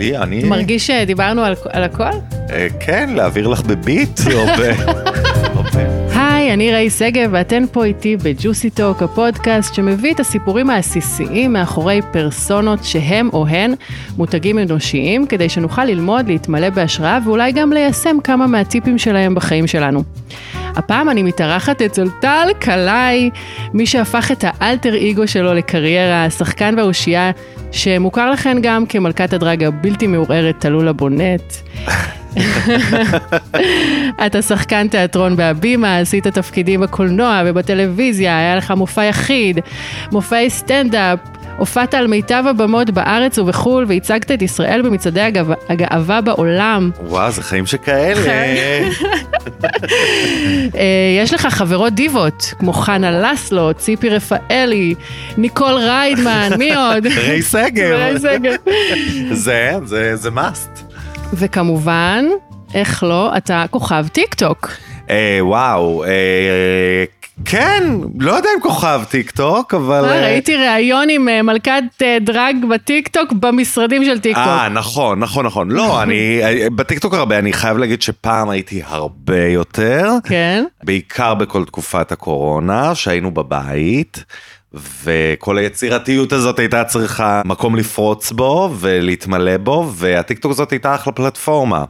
[0.00, 0.44] לי, אני...
[0.44, 2.10] מרגיש שדיברנו על, על הכל?
[2.52, 4.60] אה, כן, להעביר לך בביט או ב...
[6.14, 12.00] היי, אני ראי שגב, ואתן פה איתי בג'וסי טוק, הפודקאסט שמביא את הסיפורים העסיסיים מאחורי
[12.12, 13.74] פרסונות שהם או הן
[14.16, 20.02] מותגים אנושיים, כדי שנוכל ללמוד, להתמלא בהשראה ואולי גם ליישם כמה מהטיפים שלהם בחיים שלנו.
[20.76, 23.30] הפעם אני מתארחת אצל טל קלעי,
[23.74, 27.30] מי שהפך את האלטר אגו שלו לקריירה, שחקן ואושייה,
[27.72, 31.42] שמוכר לכן גם כמלכת הדרג הבלתי מעורערת טלולה בונט.
[34.26, 39.60] אתה שחקן תיאטרון בהבימה, עשית תפקידים בקולנוע ובטלוויזיה, היה לך מופע יחיד,
[40.12, 41.18] מופעי סטנדאפ,
[41.60, 46.90] הופעת על מיטב הבמות בארץ ובחו"ל והצגת את ישראל במצעדי הגאו- הגאווה בעולם.
[47.06, 48.20] וואו, זה חיים שכאלה.
[50.74, 50.82] אה,
[51.22, 54.94] יש לך חברות דיבות, כמו חנה לסלו, ציפי רפאלי,
[55.36, 57.06] ניקול ריידמן, מי עוד?
[57.26, 57.90] רואי סגב.
[57.92, 58.52] רואי סגב.
[59.32, 60.70] זה, זה, זה must.
[61.32, 62.24] וכמובן,
[62.74, 64.70] איך לא, אתה כוכב טיק טוק.
[65.10, 66.08] אה, וואו, אה,
[67.44, 67.84] כן,
[68.18, 70.04] לא יודע אם כוכב טיק טוק, אבל...
[70.04, 74.44] אה, אה, ראיתי ראיון עם אה, מלכת אה, drag בטיק טוק במשרדים של טיק אה,
[74.44, 74.76] טוק.
[74.76, 75.70] נכון, נכון, נכון.
[75.70, 80.64] לא, אני, אה, בטיקטוק הרבה, אני חייב להגיד שפעם הייתי הרבה יותר, כן.
[80.84, 84.24] בעיקר בכל תקופת הקורונה, שהיינו בבית.
[85.04, 91.84] וכל היצירתיות הזאת הייתה צריכה מקום לפרוץ בו ולהתמלא בו, והטיקטוק הזאת הייתה אחלה פלטפורמה.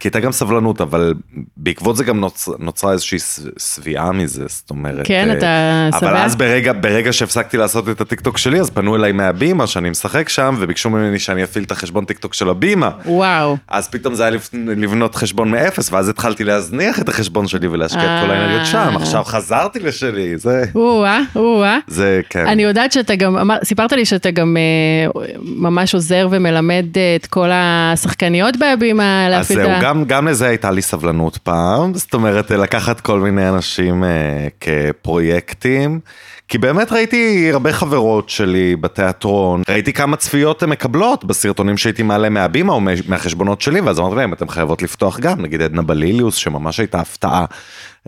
[0.00, 1.14] כי הייתה גם סבלנות, אבל
[1.56, 2.48] בעקבות זה גם נוצ...
[2.58, 3.18] נוצרה איזושהי
[3.58, 5.06] שביעה מזה, זאת אומרת...
[5.06, 6.24] כן, אה, אתה אבל שבע?
[6.24, 10.56] אז ברגע, ברגע שהפסקתי לעשות את הטיקטוק שלי, אז פנו אליי מהבימה שאני משחק שם,
[10.58, 12.90] וביקשו ממני שאני אפעיל את החשבון טיקטוק של הבימה.
[13.06, 13.56] וואו.
[13.68, 18.24] אז פתאום זה היה לבנות חשבון מאפס, ואז התחלתי להזניח את החשבון שלי ולהשקיע את
[18.24, 18.36] כל אה.
[18.36, 18.96] האנרגיות שם.
[18.96, 20.64] עכשיו חזרתי לשלי, זה...
[20.74, 21.78] או-אה, או-אה.
[21.86, 22.46] זה כן.
[22.46, 27.26] אני יודעת שאתה גם, אמר, סיפרת לי שאתה גם אה, ממש עוזר ומלמד אה, את
[27.26, 29.85] כל השחקניות בהבימה להפעיל את ה...
[29.86, 36.00] גם, גם לזה הייתה לי סבלנות פעם, זאת אומרת, לקחת כל מיני אנשים אה, כפרויקטים,
[36.48, 42.28] כי באמת ראיתי הרבה חברות שלי בתיאטרון, ראיתי כמה צפיות הן מקבלות בסרטונים שהייתי מעלה
[42.28, 46.80] מהבימה או מהחשבונות שלי, ואז אמרתי להם, אתן חייבות לפתוח גם, נגיד עדנה בליליוס, שממש
[46.80, 47.44] הייתה הפתעה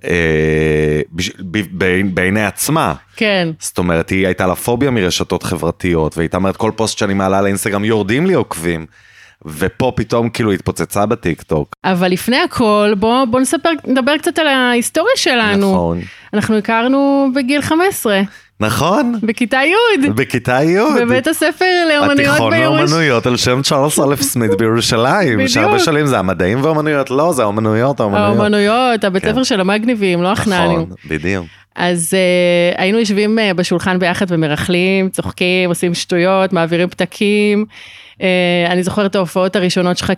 [0.04, 1.00] אה,
[2.14, 2.94] בעיני עצמה.
[3.16, 3.48] כן.
[3.58, 7.42] זאת אומרת, היא הייתה לה פוביה מרשתות חברתיות, והיא הייתה אומרת, כל פוסט שאני מעלה
[7.42, 8.86] לאינסטגרם יורדים לי עוקבים.
[9.46, 11.74] ופה פתאום כאילו התפוצצה בטיקטוק.
[11.84, 15.72] אבל לפני הכל, בוא, בוא נספר, נדבר קצת על ההיסטוריה שלנו.
[15.72, 16.00] נכון.
[16.34, 18.20] אנחנו הכרנו בגיל 15,
[18.60, 20.78] נכון, בכיתה י', בכיתה י'.
[21.00, 22.80] בבית הספר לאומנויות התיכון בירוש...
[22.80, 25.48] לאומנויות על שם צ'ארלס א' סמית בירושלים.
[25.48, 25.84] שהרבה בדיוק.
[25.84, 28.36] שואלים זה המדעים והאומנויות, לא, זה האומנויות, האומנויות.
[28.36, 29.32] האומנויות, הבית כן.
[29.32, 30.80] ספר של המגניבים, לא החננים.
[30.80, 31.46] נכון, בדיוק.
[31.74, 37.64] אז uh, היינו יושבים uh, בשולחן ביחד ומרכלים, צוחקים, עושים שטויות, מעבירים פתקים.
[38.18, 38.22] Uh,
[38.70, 40.12] אני זוכרת את ההופעות הראשונות שלך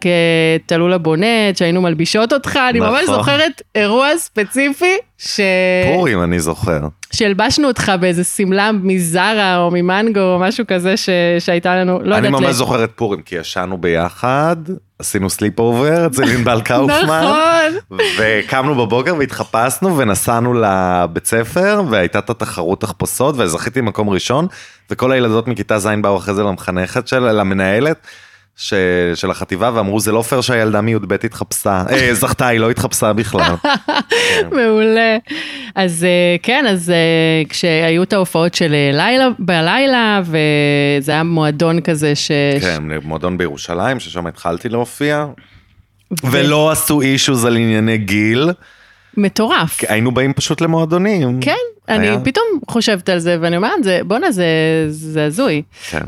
[0.66, 3.14] כטלולה בונט, שהיינו מלבישות אותך, אני ממש נכון.
[3.16, 5.40] זוכרת אירוע ספציפי, ש...
[5.94, 6.80] פורים אני זוכר.
[7.12, 11.08] שהלבשנו אותך באיזה שמלה מזרה או ממנגו או משהו כזה ש...
[11.38, 12.40] שהייתה לנו, לא אני יודעת...
[12.42, 14.56] ממש ל- זוכר את פורים, כי ישנו ביחד,
[14.98, 17.24] עשינו sleepover אצל ענבל קאופמן.
[17.24, 17.98] נכון.
[18.18, 24.46] וקמנו בבוקר והתחפשנו ונסענו לבית ספר והייתה את התחרות תחפושות וזכיתי מקום ראשון
[24.90, 28.06] וכל הילדות מכיתה ז' באו אחרי זה למחנכת של למנהלת
[28.62, 28.74] ש...
[29.14, 33.54] של החטיבה ואמרו זה לא פייר שהילדה מי"ב התחפשה, אה, זכתה היא לא התחפשה בכלל.
[34.56, 35.16] מעולה.
[35.74, 36.96] אז אה, כן, אז אה,
[37.48, 42.30] כשהיו את ההופעות של אה, לילה, בלילה, וזה היה מועדון כזה ש...
[42.60, 45.26] כן, מועדון בירושלים ששם התחלתי להופיע.
[46.24, 48.50] ולא עשו אישוז על ענייני גיל,
[49.16, 49.76] מטורף.
[49.78, 51.40] כי היינו באים פשוט למועדונים.
[51.40, 51.54] כן,
[51.88, 53.72] אני היה- פתאום חושבת על זה, ואני אומרת,
[54.06, 54.44] בואנה, זה
[54.88, 55.62] זה הזוי.
[55.90, 56.02] כן,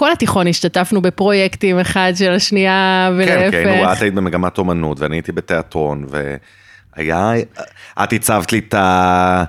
[0.00, 4.02] כל התיכון השתתפנו בפרויקטים אחד של השנייה, כן, כי היינו, את ולהפך.
[4.02, 6.06] היית במגמת אומנות ואני הייתי בתיאטרון
[6.96, 7.32] והיה,
[8.02, 9.44] את הצבת לי את ה...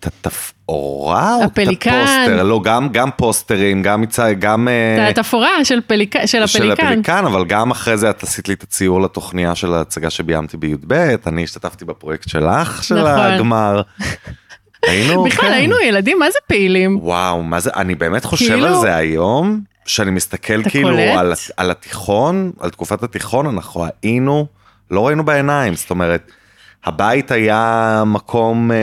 [0.00, 1.92] את התפאורה או את.
[1.92, 4.04] הפוסטר, לא, גם, גם פוסטרים, גם
[4.38, 4.68] גם...
[4.68, 6.86] אה, את התפאורה של פליקן, של של הפליקן.
[6.86, 10.92] הפליקן, אבל גם אחרי זה את עשית לי את הציור לתוכניה של ההצגה שביימתי בי"ב,
[11.26, 13.20] אני השתתפתי בפרויקט שלך, של נכון.
[13.20, 13.82] הגמר.
[14.88, 15.52] היינו, בכלל, כן.
[15.54, 16.98] היינו ילדים, מה זה פעילים?
[17.02, 21.18] וואו, מה זה, אני באמת חושב כאילו- על זה היום, שאני מסתכל כאילו קולט?
[21.18, 24.46] על, על התיכון, על תקופת התיכון, אנחנו היינו,
[24.90, 26.30] לא ראינו בעיניים, זאת אומרת,
[26.84, 28.76] הבית היה מקום אה,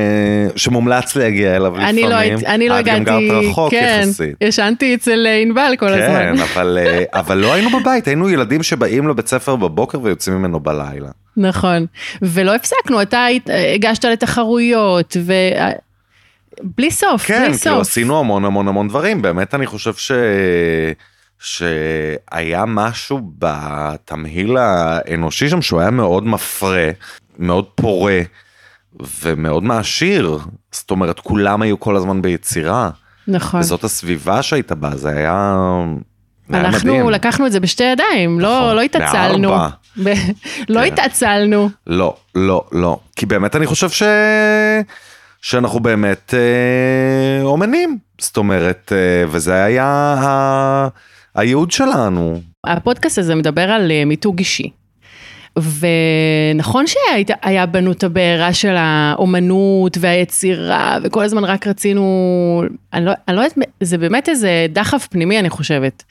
[0.55, 1.87] שמומלץ להגיע אליו לפעמים.
[1.89, 4.35] אני לא, הייתי- אני לא את גם הגעתי, גרת רחוק כן, יחסית.
[4.41, 6.39] ישנתי אצל אה, ענבל כל כן, הזמן.
[6.43, 11.09] אבל, אה, אבל לא היינו בבית, היינו ילדים שבאים לבית ספר בבוקר ויוצאים ממנו בלילה.
[11.37, 11.85] נכון,
[12.21, 15.33] ולא הפסקנו, אתה היית- הגשת לתחרויות, ו...
[16.61, 17.81] בלי סוף, כן, בלי כאילו סוף.
[17.81, 20.11] עשינו המון המון המון דברים, באמת אני חושב ש...
[21.39, 26.89] שהיה משהו בתמהיל האנושי שם שהוא היה מאוד מפרה,
[27.39, 28.19] מאוד פורה
[29.21, 30.39] ומאוד מעשיר.
[30.71, 32.89] זאת אומרת, כולם היו כל הזמן ביצירה.
[33.27, 33.59] נכון.
[33.59, 35.55] וזאת הסביבה שהיית בה, זה היה...
[36.53, 37.09] אנחנו מדהים.
[37.09, 39.49] לקחנו את זה בשתי ידיים, לא, נכון, לא התעצלנו.
[39.49, 39.69] מארבע.
[40.03, 40.13] ב-
[40.69, 40.93] לא כן.
[40.93, 41.69] התעצלנו.
[41.87, 42.99] לא, לא, לא.
[43.15, 44.03] כי באמת אני חושב ש...
[45.43, 47.97] שאנחנו באמת אה, אומנים.
[48.21, 50.87] זאת אומרת, אה, וזה היה ה...
[51.35, 52.41] הייעוד שלנו.
[52.63, 54.69] הפודקאסט הזה מדבר על אה, מיתוג אישי.
[55.59, 62.63] ונכון שהיה בנו את הבעירה של האומנות והיצירה, וכל הזמן רק רצינו,
[62.93, 66.03] אני לא, אני לא יודעת, זה באמת איזה דחף פנימי, אני חושבת,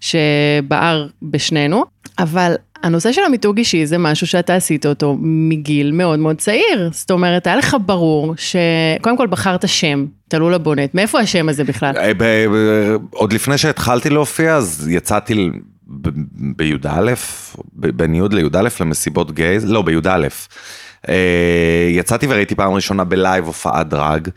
[0.00, 1.84] שבער בשנינו,
[2.18, 2.54] אבל
[2.86, 6.90] הנושא של המיתוג אישי זה משהו שאתה עשית אותו מגיל מאוד מאוד צעיר.
[6.92, 11.96] זאת אומרת, היה לך ברור שקודם כל בחרת שם, טלולה בונט, מאיפה השם הזה בכלל?
[11.96, 15.50] אה, ב- עוד לפני שהתחלתי להופיע, אז יצאתי
[16.56, 17.14] בי"א,
[17.72, 20.26] בין י' לי"א למסיבות gays, לא, בי"א.
[21.08, 24.28] אה, יצאתי וראיתי פעם ראשונה ב live הופעת דראג,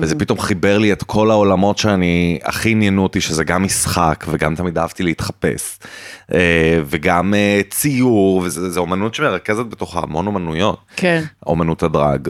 [0.00, 4.54] וזה פתאום חיבר לי את כל העולמות שאני, הכי עניינו אותי, שזה גם משחק, וגם
[4.54, 5.78] תמיד אהבתי להתחפש,
[6.34, 10.78] אה, וגם אה, ציור, וזו אומנות שמרכזת בתוכה המון אומנויות.
[10.96, 11.22] כן.
[11.46, 12.28] אומנות הדרג,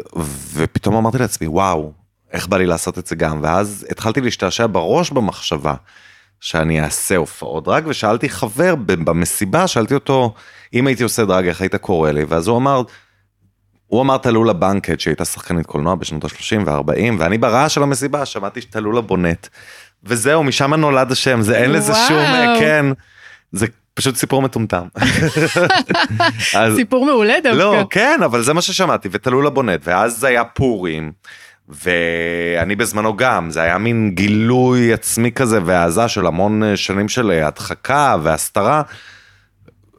[0.54, 1.92] ופתאום אמרתי לעצמי, וואו,
[2.32, 5.74] איך בא לי לעשות את זה גם, ואז התחלתי להשתעשע בראש במחשבה
[6.40, 10.34] שאני אעשה הופעות דרג, ושאלתי חבר במסיבה, שאלתי אותו,
[10.74, 12.24] אם הייתי עושה דרג, איך היית קורא לי?
[12.24, 12.82] ואז הוא אמר,
[13.86, 18.60] הוא אמר תלולה בנקט, שהייתה שחקנית קולנוע בשנות ה-30 וה-40, ואני ברעש של המסיבה שמעתי
[18.60, 19.46] שתלולה בונט.
[20.04, 22.08] וזהו, משם נולד השם, זה אין לזה וואו.
[22.08, 22.86] שום, אה, כן,
[23.52, 24.82] זה פשוט סיפור מטומטם.
[26.56, 27.58] אז- סיפור מעולה דווקא.
[27.58, 31.12] לא, כן, אבל זה מה ששמעתי, ותלו לבונט, ואז זה היה פורים,
[31.68, 37.30] ואני בזמנו גם, זה היה מין גילוי עצמי כזה, והעזה של המון אה, שנים של
[37.30, 38.82] אה, הדחקה והסתרה.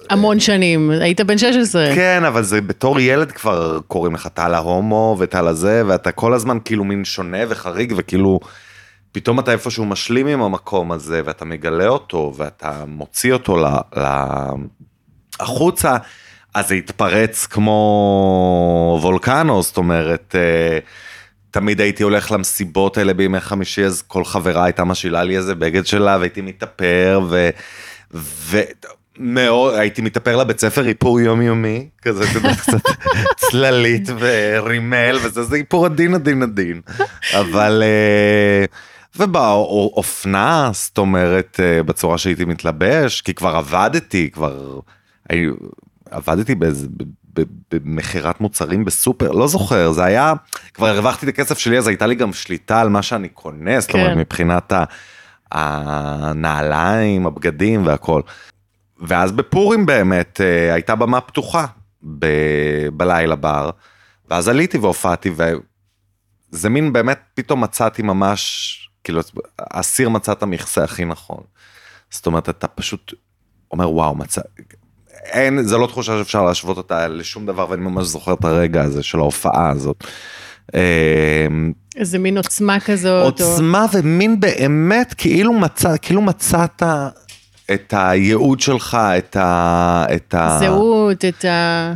[0.10, 1.96] המון שנים, היית בן 16.
[1.96, 6.58] כן, אבל זה בתור ילד כבר קוראים לך טל ההומו וטל הזה, ואתה כל הזמן
[6.66, 8.40] כאילו מין שונה וחריג, וכאילו,
[9.12, 13.66] פתאום אתה איפשהו משלים עם המקום הזה, ואתה מגלה אותו, ואתה מוציא אותו ל...
[14.00, 14.06] ל...
[15.40, 15.98] החוצה,
[16.54, 20.80] אז זה התפרץ כמו וולקנו, זאת אומרת, אה,
[21.52, 25.86] תמיד הייתי הולך למסיבות האלה בימי חמישי, אז כל חברה הייתה משאילה לי איזה בגד
[25.86, 27.50] שלה, והייתי מתאפר, ו...
[28.14, 28.62] ו...
[29.18, 32.82] מאוד, הייתי מתאפר לבית ספר איפור יומיומי, כזה, אתה יודע, קצת
[33.38, 36.82] צללית ורימל וזה, זה איפור עדין עדין עדין.
[37.34, 38.66] אבל, אה,
[39.16, 44.80] ובאופנה, זאת אומרת, אה, בצורה שהייתי מתלבש, כי כבר עבדתי, כבר
[46.12, 46.88] עבדתי באיזה,
[47.72, 50.34] במכירת מוצרים בסופר, לא זוכר, זה היה,
[50.74, 53.94] כבר הרווחתי את הכסף שלי, אז הייתה לי גם שליטה על מה שאני קונה, זאת
[53.94, 54.20] אומרת, כן.
[54.20, 54.74] מבחינת
[55.52, 58.22] הנעליים, הבגדים והכל.
[59.00, 61.66] ואז בפורים באמת אה, הייתה במה פתוחה
[62.20, 63.70] ב- בלילה בר,
[64.30, 65.32] ואז עליתי והופעתי,
[66.52, 69.22] וזה מין באמת, פתאום מצאתי ממש, כאילו,
[69.60, 71.44] הסיר מצא את המכסה הכי נכון.
[72.10, 73.14] זאת אומרת, אתה פשוט
[73.72, 74.42] אומר, וואו, מצא...
[75.26, 79.04] אין, זה לא תחושה שאפשר להשוות אותה לשום דבר, ואני ממש זוכר את הרגע הזה
[79.04, 80.04] של ההופעה הזאת.
[80.76, 81.48] אה,
[81.96, 83.42] איזה מין עוצמה כזאת.
[83.42, 86.84] או- עוצמה ומין באמת, כאילו, מצא, כאילו מצאת
[87.74, 90.06] את הייעוד שלך, את ה...
[90.16, 90.58] את ה...
[90.60, 91.94] זהות, את ה...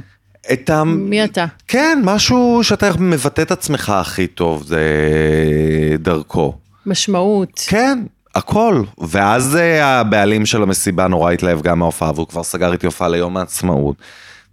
[0.53, 0.83] את ה...
[0.83, 1.45] מי אתה?
[1.67, 4.81] כן, משהו שאתה מבטא את עצמך הכי טוב, זה
[5.99, 6.53] דרכו.
[6.85, 7.63] משמעות.
[7.67, 8.03] כן,
[8.35, 8.83] הכל.
[8.97, 13.37] ואז אה, הבעלים של המסיבה נורא התלהב גם מההופעה, והוא כבר סגר איתי הופעה ליום
[13.37, 13.95] העצמאות.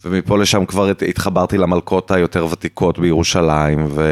[0.04, 4.02] ומפה לשם כבר הת- התחברתי למלכות היותר ותיקות בירושלים, ו...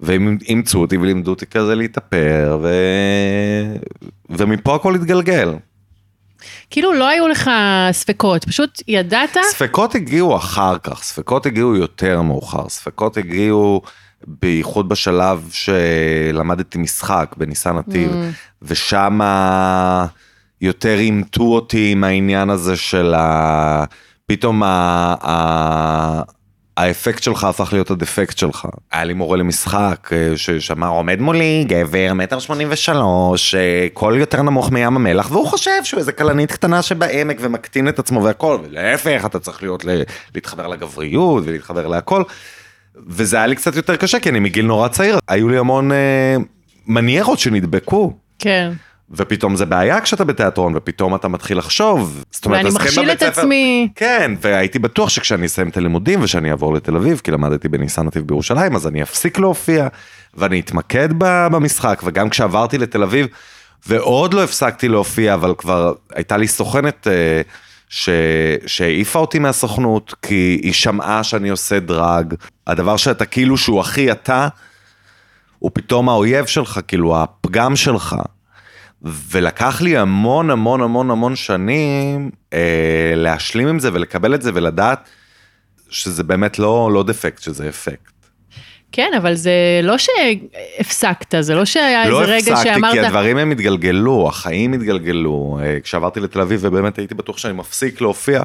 [0.00, 2.68] והם אימצו אותי ולימדו אותי כזה להתאפר, ו...
[4.30, 5.54] ומפה הכל התגלגל.
[6.76, 7.50] כאילו לא היו לך
[7.92, 9.36] ספקות, פשוט ידעת?
[9.50, 13.82] ספקות הגיעו אחר כך, ספקות הגיעו יותר מאוחר, ספקות הגיעו
[14.26, 18.14] בייחוד בשלב שלמדתי משחק בניסן נתיב, Mm.
[18.62, 19.20] ושם
[20.60, 23.84] יותר אימתו אותי עם העניין הזה של ה...
[24.26, 25.14] פתאום ה...
[25.28, 26.22] ה...
[26.76, 28.68] האפקט שלך הפך להיות הדפקט שלך.
[28.92, 34.16] היה לי מורה למשחק אה, ש- שאמר עומד מולי גבר מטר שמונים ושלוש, אה, קול
[34.18, 38.58] יותר נמוך מים המלח, והוא חושב שהוא איזה כלנית קטנה שבעמק ומקטין את עצמו והכל,
[38.68, 39.84] ולהפך אתה צריך להיות
[40.34, 42.22] להתחבר לגבריות ולהתחבר להכל.
[43.06, 46.36] וזה היה לי קצת יותר קשה כי אני מגיל נורא צעיר, היו לי המון אה,
[46.86, 48.12] מניירות שנדבקו.
[48.38, 48.72] כן.
[49.10, 52.24] ופתאום זה בעיה כשאתה בתיאטרון, ופתאום אתה מתחיל לחשוב.
[52.30, 53.88] זאת אומרת, ואני כן מכשיל בבית את ספר- עצמי.
[53.94, 58.26] כן, והייתי בטוח שכשאני אסיים את הלימודים ושאני אעבור לתל אביב, כי למדתי בניסן נתיב
[58.26, 59.88] בירושלים, אז אני אפסיק להופיע,
[60.34, 63.26] ואני אתמקד במשחק, וגם כשעברתי לתל אביב,
[63.86, 67.40] ועוד לא הפסקתי להופיע, אבל כבר הייתה לי סוכנת אה,
[67.88, 68.08] ש...
[68.66, 72.34] שהעיפה אותי מהסוכנות, כי היא שמעה שאני עושה דרג.
[72.66, 74.48] הדבר שאתה כאילו שהוא הכי אתה,
[75.58, 78.16] הוא פתאום האויב שלך, כאילו הפגם שלך.
[79.02, 85.08] ולקח לי המון המון המון המון שנים אה, להשלים עם זה ולקבל את זה ולדעת
[85.88, 88.12] שזה באמת לא, לא דפקט, שזה אפקט.
[88.92, 92.92] כן, אבל זה לא שהפסקת, זה לא שהיה לא איזה רגע הפסקתי, שאמרת...
[92.92, 95.58] כי הדברים הם התגלגלו, החיים התגלגלו.
[95.62, 98.42] אה, כשעברתי לתל אביב ובאמת הייתי בטוח שאני מפסיק להופיע.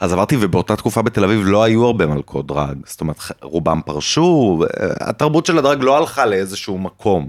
[0.00, 4.64] אז עברתי ובאותה תקופה בתל אביב לא היו הרבה מלכות דרג, זאת אומרת רובם פרשו,
[4.80, 7.28] אה, התרבות של הדרג לא הלכה לאיזשהו מקום.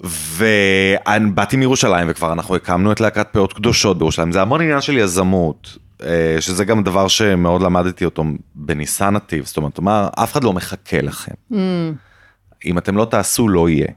[0.00, 5.78] ובאתי מירושלים וכבר אנחנו הקמנו את להקת פאות קדושות בירושלים, זה המון עניין של יזמות,
[6.02, 8.24] אה, שזה גם דבר שמאוד למדתי אותו
[8.54, 11.32] בניסן נתיב, זאת אומרת, אומר, אף אחד לא מחכה לכם.
[11.52, 11.56] Mm,
[12.64, 13.88] אם אתם לא תעשו, לא יהיה.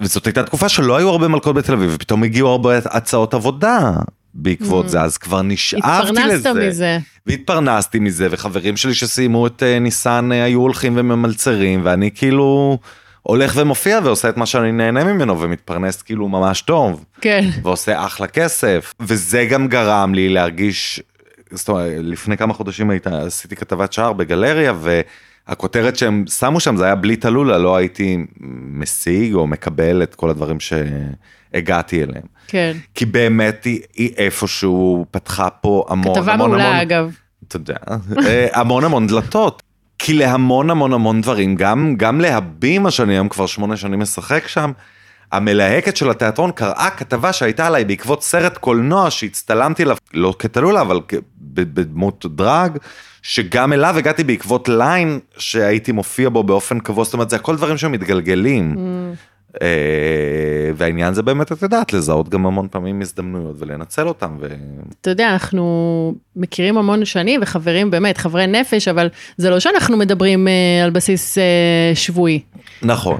[0.00, 3.92] וזאת הייתה תקופה שלא היו הרבה מלכות בתל אביב, ופתאום הגיעו הרבה הצעות עבודה
[4.34, 6.08] בעקבות זה, אז כבר נשאבתי לזה.
[6.08, 6.98] התפרנסת מזה.
[7.26, 12.78] והתפרנסתי מזה, וחברים שלי שסיימו את אה, ניסן אה, היו הולכים וממלצרים, ואני כאילו
[13.22, 17.48] הולך ומופיע ועושה את מה שאני נהנה ממנו, ומתפרנס כאילו ממש טוב, כן.
[17.62, 18.94] ועושה אחלה כסף.
[19.00, 21.02] וזה גם גרם לי להרגיש,
[21.50, 24.72] זאת אומרת, לפני כמה חודשים היית, עשיתי כתבת שער בגלריה,
[25.48, 28.18] והכותרת שהם שמו שם זה היה בלי תלולה, לא הייתי
[28.72, 32.26] משיג או מקבל את כל הדברים שהגעתי אליהם.
[32.46, 32.76] כן.
[32.94, 37.14] כי באמת היא, היא איפשהו פתחה פה המון כתבה המון מעולה, המון, אגב.
[37.48, 37.76] אתה יודע,
[38.26, 39.62] אה, המון המון דלתות.
[40.04, 44.72] כי להמון המון המון דברים, גם, גם להבימה שאני היום כבר שמונה שנים משחק שם,
[45.32, 51.00] המלהקת של התיאטרון קראה כתבה שהייתה עליי בעקבות סרט קולנוע שהצטלמתי לה, לא כתלולה, אבל
[51.38, 52.78] בדמות דרג,
[53.22, 57.76] שגם אליו הגעתי בעקבות ליין שהייתי מופיע בו באופן קבוע, זאת אומרת, זה הכל דברים
[57.76, 58.76] שמתגלגלים.
[58.78, 59.14] אה,
[60.74, 64.36] והעניין זה באמת, את יודעת, לזהות גם המון פעמים הזדמנויות ולנצל אותם.
[64.40, 64.46] ו...
[65.00, 70.48] אתה יודע, אנחנו מכירים המון שנים וחברים באמת, חברי נפש, אבל זה לא שאנחנו מדברים
[70.48, 72.40] אה, על בסיס אה, שבועי.
[72.82, 73.18] נכון.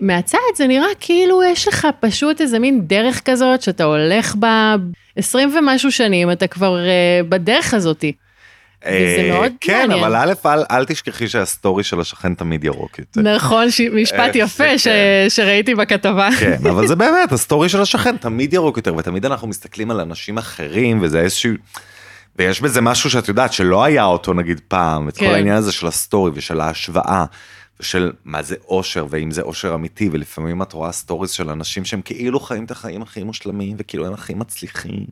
[0.00, 4.76] ומהצד זה נראה כאילו יש לך פשוט איזה מין דרך כזאת, שאתה הולך בה
[5.16, 8.12] 20 ומשהו שנים, אתה כבר אה, בדרך הזאתי.
[8.86, 10.04] וזה אה, מאוד כן, מעניין.
[10.04, 13.20] אבל א', אל, אל תשכחי שהסטורי של השכן תמיד ירוק יותר.
[13.20, 15.26] נכון, ש- משפט אה, יפה ש- כן.
[15.28, 16.28] שראיתי בכתבה.
[16.40, 20.00] כן, אבל זה באמת, ה story של השכן תמיד ירוק יותר, ותמיד אנחנו מסתכלים על
[20.00, 21.52] אנשים אחרים, וזה איזשהו...
[22.36, 25.26] ויש בזה משהו שאת יודעת שלא היה אותו נגיד פעם, את כן.
[25.26, 27.24] כל העניין הזה של ה story ושל ההשוואה,
[27.80, 32.00] ושל מה זה אושר, ואם זה אושר אמיתי, ולפעמים את רואה stories של אנשים שהם
[32.02, 35.04] כאילו חיים את החיים הכי מושלמים, וכאילו הם הכי מצליחים,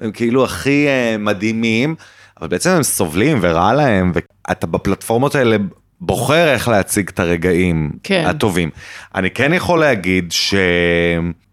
[0.00, 1.94] והם כאילו הכי אה, מדהימים,
[2.40, 5.56] אבל בעצם הם סובלים ורע להם, ואתה בפלטפורמות האלה
[6.00, 8.24] בוחר איך להציג את הרגעים כן.
[8.26, 8.70] הטובים.
[9.14, 10.32] אני כן יכול להגיד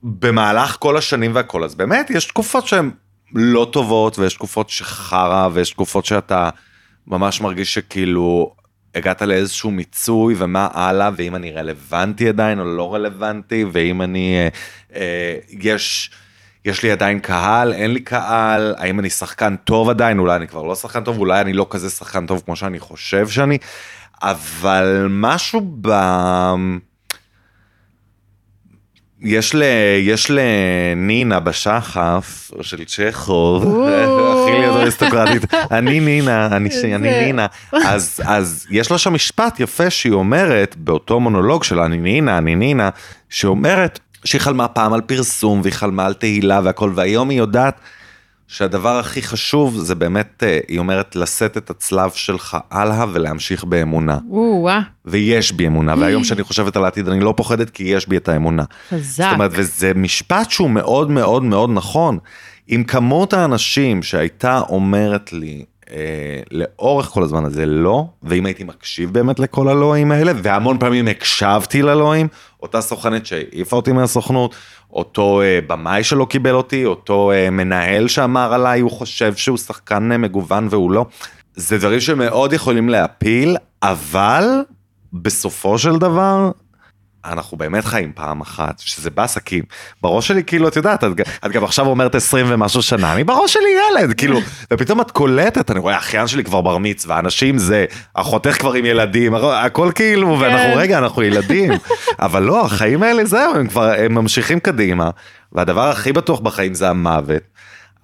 [0.04, 2.92] שבמהלך כל השנים והכל, אז באמת יש תקופות שהן
[3.34, 6.50] לא טובות, ויש תקופות שחרא, ויש תקופות שאתה
[7.08, 8.56] ממש מרגיש שכאילו
[8.96, 14.48] הגעת לאיזשהו מיצוי, ומה הלאה, ואם אני רלוונטי עדיין או לא רלוונטי, ואם אני, אה,
[14.96, 16.12] אה, יש...
[16.65, 20.63] יש לי עדיין קהל, אין לי קהל, האם אני שחקן טוב עדיין, אולי אני כבר
[20.63, 23.57] לא שחקן טוב, אולי אני לא כזה שחקן טוב כמו שאני חושב שאני,
[24.22, 25.89] אבל משהו ב...
[29.22, 29.63] יש, ל...
[30.00, 33.63] יש לנינה בשחף של צ'כוב.
[33.63, 36.86] הכי להיות אריסטוקרטית, אני נינה, אני, ש...
[36.86, 41.98] אני נינה, אז, אז יש לה שם משפט יפה שהיא אומרת, באותו מונולוג של אני
[41.98, 42.89] נינה, אני נינה,
[43.29, 47.79] שאומרת שהיא חלמה פעם על פרסום והיא חלמה על תהילה והכל, והיום היא יודעת
[48.48, 54.17] שהדבר הכי חשוב זה באמת, אה, היא אומרת, לשאת את הצלב שלך הלאה ולהמשיך באמונה.
[54.32, 58.17] או-אה, ויש בי אמונה, והיום שאני חושבת על העתיד אני לא פוחדת כי יש בי
[58.17, 58.63] את האמונה.
[58.89, 59.24] חזק.
[59.24, 62.17] זאת אומרת, וזה משפט שהוא מאוד מאוד מאוד נכון.
[62.67, 69.13] עם כמות האנשים שהייתה אומרת לי אה, לאורך כל הזמן הזה לא, ואם הייתי מקשיב
[69.13, 72.27] באמת לכל הלואים האלה, והמון פעמים הקשבתי ללואים,
[72.65, 74.55] אותה סוכנת שהעיפה אותי מהסוכנות,
[74.93, 80.12] אותו אה, במאי שלא קיבל אותי, אותו אה, מנהל שאמר עליי, הוא חושב שהוא שחקן
[80.12, 81.05] אה, מגוון והוא לא.
[81.55, 84.48] זה דברים שמאוד יכולים להפיל, אבל
[85.13, 86.51] בסופו של דבר,
[87.25, 89.63] אנחנו באמת חיים פעם אחת, שזה בעסקים.
[90.01, 91.10] בראש שלי, כאילו, את יודעת, את,
[91.46, 94.39] את גם עכשיו אומרת 20 ומשהו שנה, אני בראש שלי ילד, כאילו,
[94.74, 98.86] ופתאום את קולטת, אני רואה, אחיין שלי כבר בר מצווה, אנשים זה, אחותך כבר עם
[98.86, 101.72] ילדים, הכל כאילו, ואנחנו, רגע, אנחנו ילדים.
[102.20, 105.10] אבל לא, החיים האלה זהו, הם כבר, הם ממשיכים קדימה,
[105.51, 107.41] והדבר הכי בטוח בחיים זה המוות.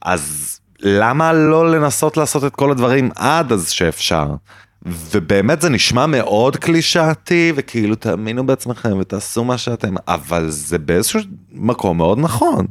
[0.01, 4.25] אז למה לא לנסות לעשות את כל הדברים עד אז שאפשר?
[4.85, 11.19] ובאמת זה נשמע מאוד קלישאתי, וכאילו תאמינו בעצמכם ותעשו מה שאתם, אבל זה באיזשהו
[11.51, 12.67] מקום מאוד נכון.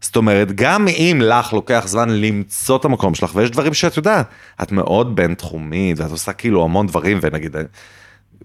[0.00, 4.26] זאת אומרת, גם אם לך לוקח זמן למצוא את המקום שלך, ויש דברים שאת יודעת,
[4.62, 7.56] את מאוד בינתחומית, ואת עושה כאילו המון דברים, ונגיד,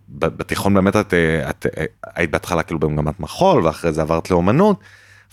[0.09, 1.13] בתיכון באמת את,
[1.49, 4.79] את, את היית בהתחלה כאילו במגמת מחול, ואחרי זה עברת לאומנות,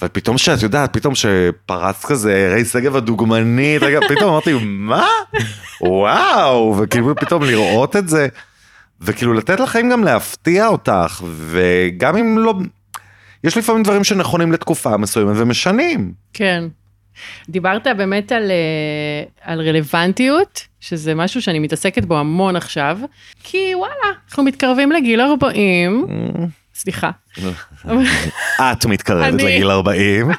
[0.02, 5.06] ופתאום שאת יודעת, פתאום שפרץ כזה רי שגב הדוגמנית, פתאום אמרתי, מה?
[5.80, 8.28] וואו, וכאילו פתאום לראות את זה,
[9.00, 12.54] וכאילו לתת לחיים גם להפתיע אותך, וגם אם לא,
[13.44, 16.12] יש לפעמים דברים שנכונים לתקופה מסוימת ומשנים.
[16.32, 16.64] כן.
[17.48, 22.98] דיברת באמת על, אה, על רלוונטיות, שזה משהו שאני מתעסקת בו המון עכשיו,
[23.42, 23.94] כי וואלה,
[24.28, 26.06] אנחנו מתקרבים לגיל 40,
[26.76, 27.10] סליחה.
[28.72, 30.30] את מתקרבת לגיל 40.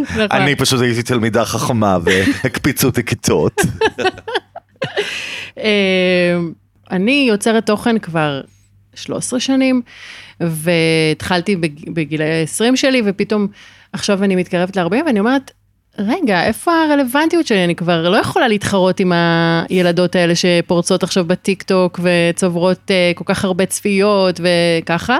[0.00, 0.26] נכון.
[0.30, 3.60] אני פשוט הייתי תלמידה חכמה והקפיצו אותי כיתות.
[5.58, 6.38] אה,
[6.90, 8.40] אני יוצרת תוכן כבר
[8.94, 9.82] 13 שנים,
[10.40, 11.56] והתחלתי
[11.94, 13.46] בגיל ה-20 שלי, ופתאום
[13.92, 15.50] עכשיו אני מתקרבת ל-40 ואני אומרת,
[15.98, 17.64] רגע, איפה הרלוונטיות שלי?
[17.64, 19.12] אני כבר לא יכולה להתחרות עם
[19.68, 25.18] הילדות האלה שפורצות עכשיו בטיק טוק וצוברות uh, כל כך הרבה צפיות וככה.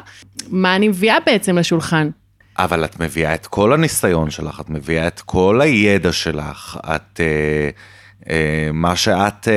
[0.49, 2.11] מה אני מביאה בעצם לשולחן?
[2.59, 7.21] אבל את מביאה את כל הניסיון שלך, את מביאה את כל הידע שלך, את...
[7.21, 7.81] Uh...
[8.73, 9.49] מה שאת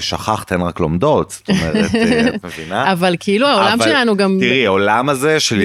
[0.00, 1.90] שכחת הן רק לומדות, זאת אומרת,
[2.34, 2.92] את מבינה?
[2.92, 4.36] אבל כאילו העולם שלנו גם...
[4.40, 5.60] תראי, העולם הזה של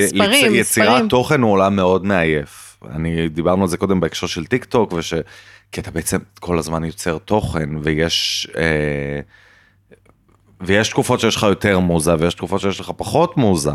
[0.56, 1.04] יצירת.
[1.10, 2.65] תוכן הוא עולם מאוד מעייף.
[2.96, 5.14] אני דיברנו על זה קודם בהקשר של טיק טוק, וש...
[5.72, 8.48] כי אתה בעצם כל הזמן יוצר תוכן, ויש...
[8.58, 9.20] אה,
[10.62, 13.72] ויש תקופות שיש לך יותר מוזה, ויש תקופות שיש לך פחות מוזה.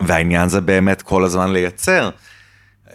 [0.00, 2.10] והעניין זה באמת כל הזמן לייצר.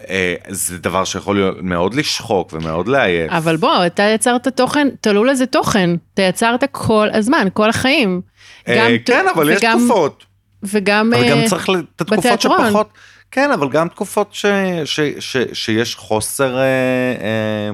[0.08, 3.32] אה, זה דבר שיכול להיות מאוד לשחוק ומאוד לעייף.
[3.32, 8.20] אבל בוא, אתה יצרת תוכן, תלו לזה תוכן, אתה יצרת כל הזמן, כל החיים.
[8.68, 10.24] אה, כן, אבל וגם, יש תקופות.
[10.62, 12.88] וגם אבל גם אה, צריך את התקופות שפחות.
[13.32, 14.46] כן, אבל גם תקופות ש,
[14.84, 17.70] ש, ש, שיש חוסר אה, אה,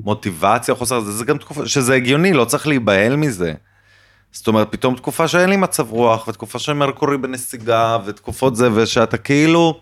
[0.00, 3.54] מוטיבציה, חוסר, זה, זה גם תקופה, שזה הגיוני, לא צריך להיבהל מזה.
[4.32, 9.80] זאת אומרת, פתאום תקופה שאין לי מצב רוח, ותקופה שמרקורי בנסיגה, ותקופות זה, ושאתה כאילו,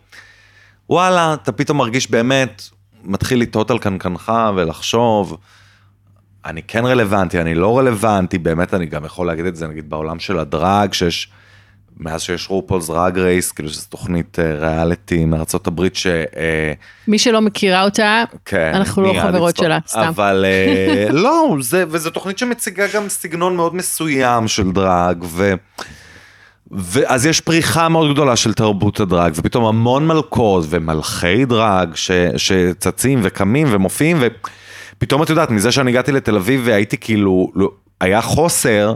[0.90, 2.62] וואלה, אתה פתאום מרגיש באמת,
[3.04, 5.36] מתחיל לטעות על קנקנך ולחשוב,
[6.44, 10.18] אני כן רלוונטי, אני לא רלוונטי, באמת אני גם יכול להגיד את זה, נגיד בעולם
[10.18, 11.32] של הדרג, שיש...
[12.00, 16.06] מאז שיש רופולס ראג רייס, כאילו שזו תוכנית אה, ריאליטי מארצות הברית ש...
[16.06, 16.72] אה,
[17.08, 20.00] מי שלא מכירה אותה, כן, אנחנו לא חברות שלה, סתם.
[20.00, 25.54] אבל אה, לא, זה, וזו תוכנית שמציגה גם סגנון מאוד מסוים של דרג, ו...
[26.70, 33.20] ואז יש פריחה מאוד גדולה של תרבות הדרג, ופתאום המון מלכות ומלכי דרג ש, שצצים
[33.22, 34.22] וקמים ומופיעים,
[34.96, 38.94] ופתאום את יודעת, מזה שאני הגעתי לתל אביב והייתי כאילו, לא, היה חוסר,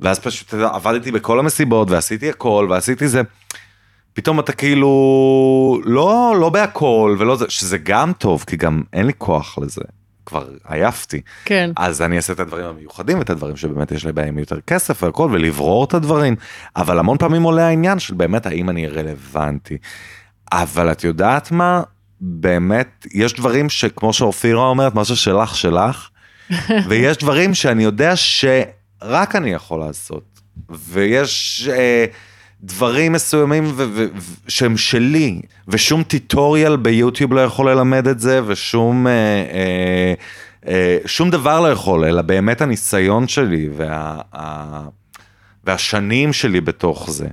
[0.00, 3.22] ואז פשוט עבדתי בכל המסיבות ועשיתי הכל ועשיתי זה.
[4.12, 9.12] פתאום אתה כאילו לא לא בהכל ולא זה שזה גם טוב כי גם אין לי
[9.18, 9.82] כוח לזה.
[10.26, 11.20] כבר עייפתי.
[11.44, 11.70] כן.
[11.76, 15.28] אז אני אעשה את הדברים המיוחדים ואת הדברים שבאמת יש לי בהם יותר כסף והכל
[15.32, 16.36] ולברור את הדברים.
[16.76, 19.78] אבל המון פעמים עולה העניין של באמת האם אני רלוונטי.
[20.52, 21.82] אבל את יודעת מה?
[22.20, 26.08] באמת יש דברים שכמו שאופירה אומרת מה ששלך שלך
[26.88, 28.44] ויש דברים שאני יודע ש...
[29.02, 30.40] רק אני יכול לעשות.
[30.70, 32.04] ויש אה,
[32.62, 38.40] דברים מסוימים ו- ו- ו- שהם שלי, ושום טיטוריאל ביוטיוב לא יכול ללמד את זה,
[38.46, 39.06] ושום...
[39.06, 40.14] אה, אה,
[40.68, 44.88] אה, שום דבר לא יכול, אלא באמת הניסיון שלי וה, ה,
[45.64, 47.26] והשנים שלי בתוך זה.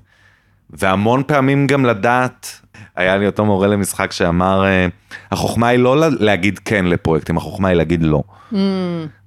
[0.69, 2.60] והמון פעמים גם לדעת,
[2.95, 4.88] היה לי אותו מורה למשחק שאמר, אה,
[5.32, 8.23] החוכמה היא לא להגיד כן לפרויקטים, החוכמה היא להגיד לא.
[8.51, 8.56] Mm.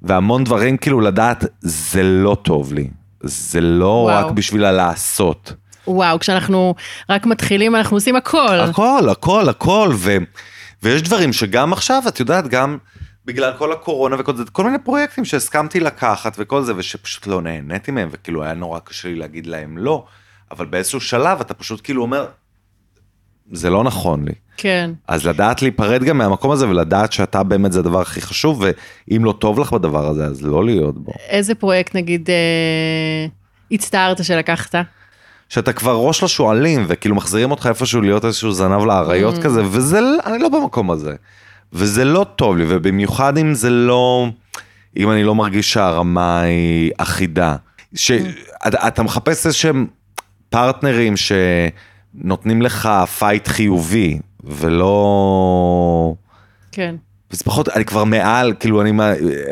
[0.02, 2.88] והמון דברים כאילו לדעת, זה לא טוב לי,
[3.22, 4.26] זה לא וואו.
[4.26, 5.52] רק בשביל הלעשות.
[5.86, 6.74] וואו, כשאנחנו
[7.10, 8.60] רק מתחילים אנחנו עושים הכל.
[8.60, 10.16] הכל, הכל, הכל, ו,
[10.82, 12.78] ויש דברים שגם עכשיו, את יודעת, גם
[13.24, 17.90] בגלל כל הקורונה וכל זה, כל מיני פרויקטים שהסכמתי לקחת וכל זה, ושפשוט לא נהניתי
[17.90, 20.04] מהם, וכאילו היה נורא קשה לי להגיד להם לא,
[20.50, 22.26] אבל באיזשהו שלב אתה פשוט כאילו אומר,
[23.52, 24.32] זה לא נכון לי.
[24.56, 24.90] כן.
[25.08, 28.62] אז לדעת להיפרד גם מהמקום הזה ולדעת שאתה באמת זה הדבר הכי חשוב,
[29.10, 31.12] ואם לא טוב לך בדבר הזה, אז לא להיות בו.
[31.28, 33.26] איזה פרויקט נגיד אה,
[33.70, 34.74] הצטערת שלקחת?
[35.48, 39.42] שאתה כבר ראש לשועלים, וכאילו מחזירים אותך איפשהו להיות איזשהו זנב לאריות ממ.
[39.42, 41.14] כזה, וזה, אני לא במקום הזה.
[41.72, 44.28] וזה לא טוב לי, ובמיוחד אם זה לא,
[44.96, 47.56] אם אני לא מרגיש שהרמה היא אחידה.
[47.94, 49.02] שאתה mm.
[49.02, 49.86] מחפש איזשהם
[50.48, 51.32] פרטנרים ש...
[52.16, 56.14] נותנים לך fight חיובי, ולא...
[56.72, 56.94] כן.
[57.30, 58.92] וזה פחות, אני כבר מעל, כאילו אני,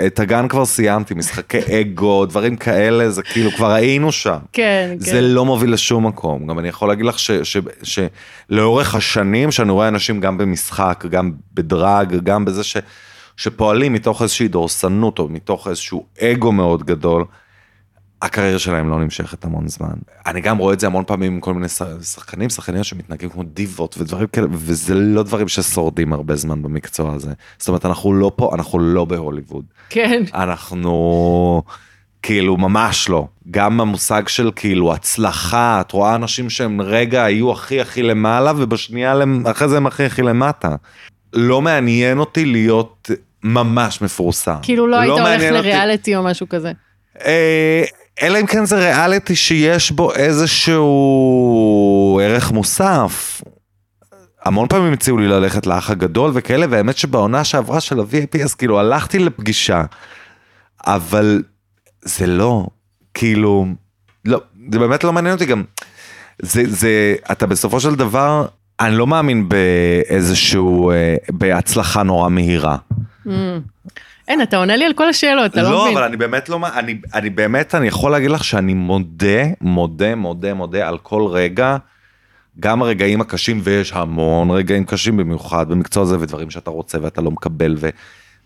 [0.06, 4.38] את הגן כבר סיימתי, משחקי אגו, דברים כאלה, זה כאילו כבר היינו שם.
[4.52, 5.24] כן, זה כן.
[5.24, 6.46] לא מוביל לשום מקום.
[6.46, 11.32] גם אני יכול להגיד לך ש- ש- שלאורך השנים, שאני רואה אנשים גם במשחק, גם
[11.54, 12.76] בדרג, גם בזה ש-
[13.36, 17.24] שפועלים מתוך איזושהי דורסנות, או מתוך איזשהו אגו מאוד גדול,
[18.24, 19.94] הקריירה שלהם לא נמשכת המון זמן.
[20.26, 21.66] אני גם רואה את זה המון פעמים עם כל מיני
[22.02, 27.32] שחקנים, שחקניות שמתנהגים כמו דיבות ודברים כאלה, וזה לא דברים ששורדים הרבה זמן במקצוע הזה.
[27.58, 29.64] זאת אומרת, אנחנו לא פה, אנחנו לא בהוליווד.
[29.90, 30.22] כן.
[30.34, 31.62] אנחנו
[32.22, 33.26] כאילו ממש לא.
[33.50, 39.14] גם המושג של כאילו הצלחה, את רואה אנשים שהם רגע היו הכי הכי למעלה ובשנייה
[39.50, 40.74] אחרי זה הם הכי הכי למטה.
[41.32, 43.10] לא מעניין אותי להיות
[43.42, 44.56] ממש מפורסם.
[44.62, 46.72] כאילו לא היית הולך מעניין אותי- לריאליטי או משהו כזה.
[47.26, 47.84] אה,
[48.22, 50.90] אלא אם כן זה ריאליטי שיש בו איזשהו
[52.22, 53.42] ערך מוסף.
[54.44, 58.80] המון פעמים הציעו לי ללכת לאח הגדול וכאלה, והאמת שבעונה שעברה של ה-VIP, אז כאילו
[58.80, 59.82] הלכתי לפגישה,
[60.86, 61.42] אבל
[62.02, 62.66] זה לא,
[63.14, 63.66] כאילו,
[64.24, 64.40] לא,
[64.72, 65.62] זה באמת לא מעניין אותי גם.
[66.42, 68.46] זה, זה, אתה בסופו של דבר,
[68.80, 72.76] אני לא מאמין באיזשהו, אה, בהצלחה נורא מהירה.
[73.26, 73.30] Mm.
[74.28, 75.96] אין, אתה עונה לי על כל השאלות, אתה לא לא, מבין.
[75.96, 80.54] אבל אני באמת לא, אני, אני באמת, אני יכול להגיד לך שאני מודה, מודה, מודה,
[80.54, 81.76] מודה על כל רגע,
[82.60, 87.30] גם הרגעים הקשים, ויש המון רגעים קשים במיוחד במקצוע הזה, ודברים שאתה רוצה ואתה לא
[87.30, 87.76] מקבל,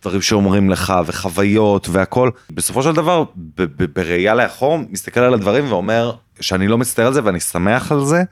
[0.00, 2.30] ודברים שאומרים לך, וחוויות והכל.
[2.50, 3.24] בסופו של דבר,
[3.94, 8.22] בראייה לאחור, מסתכל על הדברים ואומר שאני לא מצטער על זה ואני שמח על זה,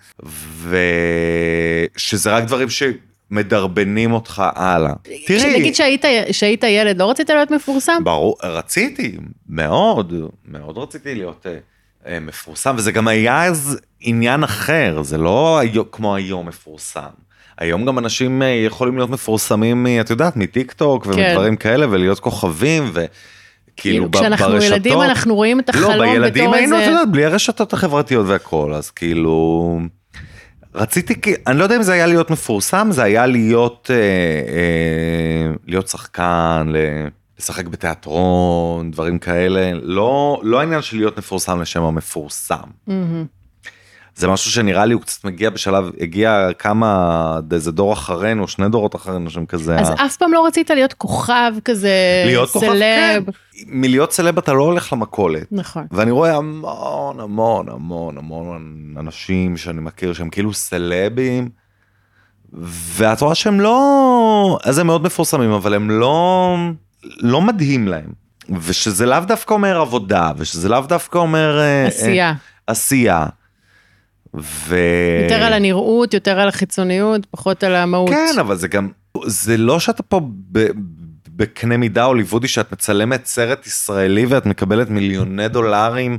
[1.96, 2.68] ושזה רק דברים
[3.30, 4.92] שמדרבנים אותך הלאה.
[5.26, 8.04] תראי, נגיד שהיית, שהיית ילד, לא רצית להיות מפורסם?
[8.04, 9.16] ברור, רציתי,
[9.48, 10.12] מאוד,
[10.48, 11.56] מאוד רציתי להיות אה,
[12.06, 17.00] אה, מפורסם, וזה גם היה אז עניין אחר, זה לא היו, כמו היום מפורסם.
[17.58, 21.10] היום גם אנשים אה, יכולים להיות מפורסמים, מ- את יודעת, מטיק טוק כן.
[21.10, 23.08] ומדברים כאלה, ולהיות כוכבים, וכאילו
[23.76, 24.72] כאילו, ב- כשאנחנו ברשתות.
[24.72, 26.92] ילדים אנחנו רואים את החלום לא, בילדים בתור היינו, את איזה...
[26.92, 29.80] יודעת, בלי הרשתות החברתיות והכל, אז כאילו...
[30.76, 35.54] רציתי, כי- אני לא יודע אם זה היה להיות מפורסם, זה היה להיות, אה, אה,
[35.66, 36.72] להיות שחקן,
[37.38, 39.70] לשחק בתיאטרון, דברים כאלה.
[39.82, 42.56] לא, לא העניין של להיות מפורסם לשם המפורסם.
[42.86, 43.26] מהמם.
[44.16, 48.96] זה משהו שנראה לי הוא קצת מגיע בשלב, הגיע כמה, איזה דור אחרינו, שני דורות
[48.96, 49.76] אחרינו, שם כזה.
[49.78, 51.90] אז ה- אף פעם לא רצית להיות כוכב כזה,
[52.26, 52.72] להיות כוכב, כן.
[52.72, 53.24] סלב.
[53.66, 55.46] מלהיות סלב אתה לא הולך למכולת.
[55.52, 55.86] נכון.
[55.90, 61.48] ואני רואה המון המון המון המון אנשים שאני מכיר שהם כאילו סלבים,
[62.96, 66.56] ואת רואה שהם לא, אז הם מאוד מפורסמים, אבל הם לא,
[67.20, 68.12] לא מדהים להם.
[68.60, 71.58] ושזה לאו דווקא אומר עבודה, ושזה לאו דווקא אומר...
[71.60, 72.28] אה, עשייה.
[72.28, 72.34] אה,
[72.66, 73.26] עשייה.
[74.36, 74.76] ו...
[75.22, 78.10] יותר על הנראות, יותר על החיצוניות, פחות על המהות.
[78.10, 78.88] כן, אבל זה גם,
[79.26, 80.20] זה לא שאתה פה
[80.52, 80.66] ב,
[81.28, 86.18] בקנה מידה הוליוודי שאת מצלמת סרט ישראלי ואת מקבלת מיליוני דולרים,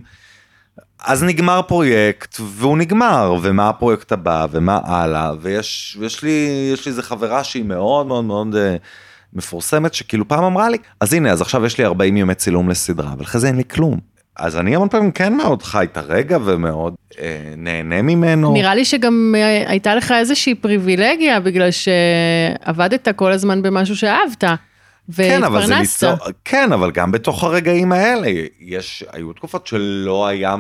[1.06, 6.90] אז נגמר פרויקט והוא נגמר, ומה הפרויקט הבא ומה הלאה, ויש יש לי, יש לי
[6.90, 8.76] איזה חברה שהיא מאוד מאוד מאוד אה,
[9.34, 13.14] מפורסמת, שכאילו פעם אמרה לי, אז הנה, אז עכשיו יש לי 40 ימי צילום לסדרה,
[13.14, 14.00] אבל אחרי זה אין לי כלום.
[14.38, 18.54] אז אני המון פעמים כן מאוד חי את הרגע ומאוד אה, נהנה ממנו.
[18.54, 24.44] נראה לי שגם אה, הייתה לך איזושהי פריבילגיה, בגלל שעבדת כל הזמן במשהו שאהבת,
[25.16, 25.76] כן, אבל זה.
[25.76, 26.10] ליצור,
[26.46, 28.28] כן, אבל גם בתוך הרגעים האלה,
[28.60, 30.56] יש, היו תקופות שלא היה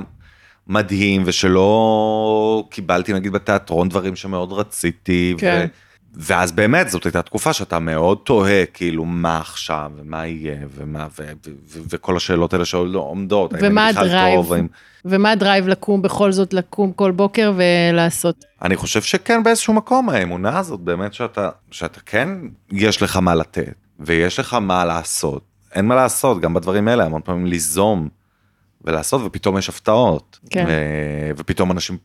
[0.68, 5.36] מדהים ושלא קיבלתי נגיד בתיאטרון דברים שמאוד רציתי.
[5.38, 5.66] כן.
[5.68, 5.87] ו...
[6.19, 11.23] ואז באמת זאת הייתה תקופה שאתה מאוד תוהה כאילו מה עכשיו ומה יהיה ומה ו...
[11.45, 11.51] ו...
[11.67, 11.80] ו...
[11.89, 13.53] וכל השאלות האלה שעומדות.
[13.62, 14.36] ומה הדרייב?
[14.36, 14.67] טוב, האם...
[15.06, 18.45] ומה הדרייב לקום, בכל זאת לקום כל בוקר ולעשות.
[18.62, 22.30] אני חושב שכן באיזשהו מקום האמונה הזאת באמת שאתה, שאתה כן
[22.71, 25.43] יש לך מה לתת ויש לך מה לעשות.
[25.75, 28.10] אין מה לעשות גם בדברים האלה המון פעמים ליזום
[28.82, 30.39] ולעשות ופתאום יש הפתעות.
[30.49, 30.65] כן.
[30.67, 30.71] ו...
[31.38, 31.97] ופתאום אנשים.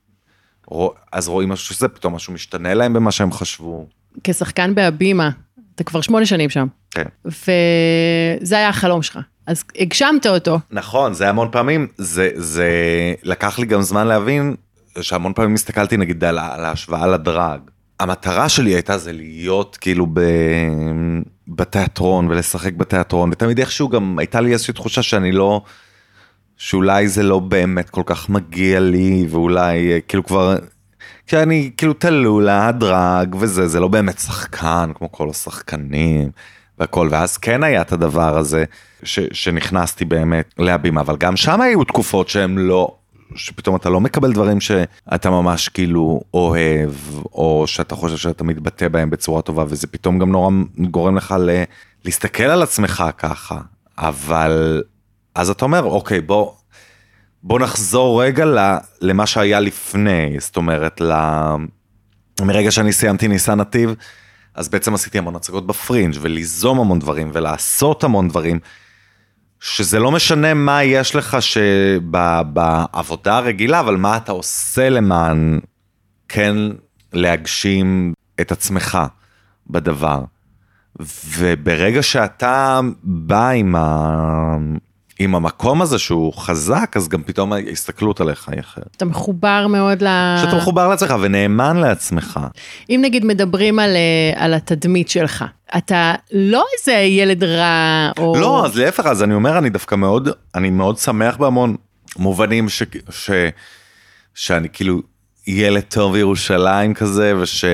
[1.12, 3.86] אז רואים משהו שזה פתאום משהו משתנה להם במה שהם חשבו.
[4.24, 5.30] כשחקן בהבימה,
[5.74, 7.04] אתה כבר שמונה שנים שם, כן.
[7.24, 9.18] וזה היה החלום שלך.
[9.46, 10.58] אז הגשמת אותו.
[10.70, 12.68] נכון זה המון פעמים זה זה
[13.22, 14.54] לקח לי גם זמן להבין
[15.00, 17.60] שהמון פעמים הסתכלתי נגיד על, על ההשוואה לדרג.
[18.00, 20.20] המטרה שלי הייתה זה להיות כאילו ב...
[21.48, 25.62] בתיאטרון ולשחק בתיאטרון ותמיד איכשהו גם הייתה לי איזושהי תחושה שאני לא
[26.56, 30.56] שאולי זה לא באמת כל כך מגיע לי ואולי אה, כאילו כבר
[31.32, 36.30] שאני כאילו תלולה הדרג וזה זה לא באמת שחקן כמו כל השחקנים
[36.78, 37.08] והכל.
[37.10, 38.64] ואז כן היה את הדבר הזה
[39.02, 42.96] ש, שנכנסתי באמת להבימה אבל גם שם היו תקופות שהן לא
[43.34, 46.92] שפתאום אתה לא מקבל דברים שאתה ממש כאילו אוהב,
[47.32, 51.62] או שאתה חושב שאתה מתבטא בהם בצורה טובה, וזה פתאום גם נורא גורם לך ל...
[52.04, 53.60] להסתכל על עצמך ככה,
[53.98, 54.82] אבל
[55.34, 56.52] אז אתה אומר, אוקיי, בוא,
[57.42, 58.44] בוא נחזור רגע
[59.00, 61.12] למה שהיה לפני, זאת אומרת, ל...
[62.40, 63.94] מרגע שאני סיימתי ניסן נתיב,
[64.54, 68.58] אז בעצם עשיתי המון הצגות בפרינג' וליזום המון דברים ולעשות המון דברים,
[69.60, 71.36] שזה לא משנה מה יש לך
[72.52, 75.60] בעבודה הרגילה, אבל מה אתה עושה למען
[76.28, 76.56] כן
[77.12, 78.98] להגשים את עצמך
[79.66, 80.24] בדבר.
[81.28, 84.56] וברגע שאתה בא עם, ה...
[85.18, 88.96] עם המקום הזה שהוא חזק, אז גם פתאום ההסתכלות עליך היא אחרת.
[88.96, 90.06] אתה מחובר מאוד ל...
[90.40, 92.40] שאתה מחובר לעצמך ונאמן לעצמך.
[92.90, 95.44] אם נגיד מדברים על, אה, על התדמית שלך,
[95.76, 98.36] אתה לא איזה ילד רע או...
[98.40, 101.76] לא, אז להפך, אז אני אומר, אני דווקא מאוד, אני מאוד שמח בהמון
[102.16, 102.82] מובנים ש...
[103.10, 103.30] ש...
[104.34, 105.00] שאני כאילו
[105.46, 107.64] ילד טוב בירושלים כזה, וש...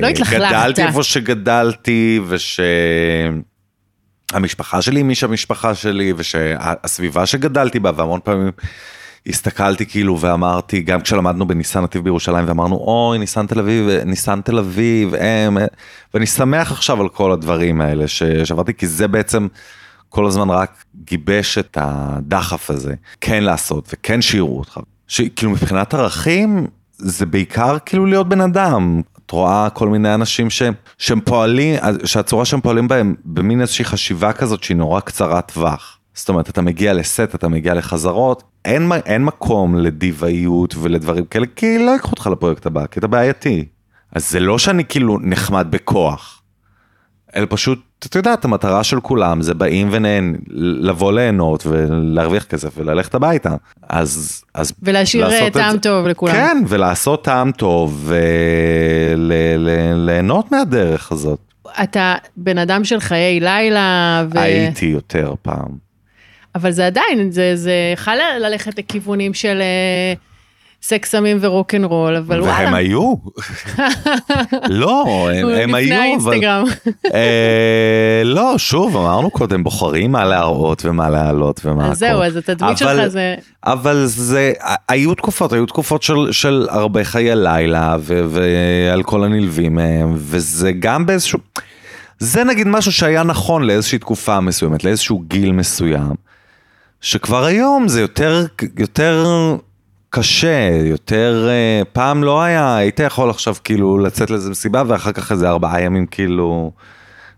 [0.00, 0.36] לא התלכלכת.
[0.36, 2.60] גדלתי איפה שגדלתי, וש...
[4.32, 8.50] המשפחה שלי מי שהמשפחה שלי, ושהסביבה שגדלתי בה, והמון פעמים
[9.26, 14.58] הסתכלתי כאילו ואמרתי, גם כשלמדנו בניסן נתיב בירושלים, ואמרנו, אוי, ניסן תל אביב, ניסן תל
[14.58, 15.58] אביב, הם,
[16.14, 18.08] ואני שמח עכשיו על כל הדברים האלה
[18.44, 19.48] שעברתי, כי זה בעצם
[20.08, 24.80] כל הזמן רק גיבש את הדחף הזה, כן לעשות וכן שיראו אותך.
[25.08, 29.00] שכאילו מבחינת ערכים, זה בעיקר כאילו להיות בן אדם,
[29.34, 30.62] רואה כל מיני אנשים ש,
[30.98, 35.98] שהם פועלים, שהצורה שהם פועלים בהם, במין איזושהי חשיבה כזאת שהיא נורא קצרת טווח.
[36.14, 41.78] זאת אומרת, אתה מגיע לסט, אתה מגיע לחזרות, אין, אין מקום לדיוואיות ולדברים כאלה, כי
[41.78, 43.64] לא ייקחו אותך לפרויקט הבא, כי אתה בעייתי.
[44.12, 46.33] אז זה לא שאני כאילו נחמד בכוח,
[47.36, 50.36] אלא פשוט, אתה יודע, את המטרה של כולם זה באים ונהן,
[50.80, 53.54] לבוא ליהנות ולהרוויח כסף וללכת הביתה.
[53.88, 56.34] אז, אז ולהשאיר טעם טוב לכולם.
[56.34, 58.10] כן, ולעשות טעם טוב
[59.16, 61.38] וליהנות מהדרך הזאת.
[61.82, 64.24] אתה בן אדם של חיי לילה.
[64.34, 64.38] ו...
[64.38, 65.84] הייתי יותר פעם.
[66.54, 69.62] אבל זה עדיין, זה, זה יכול ללכת לכיוונים של...
[70.86, 72.64] סקס סמים ורוקנרול, אבל והם וואלה.
[72.64, 73.14] והם היו.
[74.82, 76.40] לא, הם, הם היו, אבל...
[77.14, 82.78] אה, לא, שוב, אמרנו קודם, בוחרים מה להראות ומה להעלות ומה אז זהו, אז התדמית
[82.78, 83.34] שלך זה...
[83.64, 84.52] אבל זה,
[84.88, 90.72] היו תקופות, היו תקופות של, של הרבה חיי לילה ו, ועל כל הנלווים מהם, וזה
[90.72, 91.38] גם באיזשהו...
[92.18, 96.14] זה נגיד משהו שהיה נכון לאיזושהי תקופה מסוימת, לאיזשהו גיל מסוים,
[97.00, 98.46] שכבר היום זה יותר,
[98.78, 99.24] יותר
[100.16, 105.32] קשה, יותר, אה, פעם לא היה, היית יכול עכשיו כאילו לצאת לאיזה מסיבה ואחר כך
[105.32, 106.72] איזה ארבעה ימים כאילו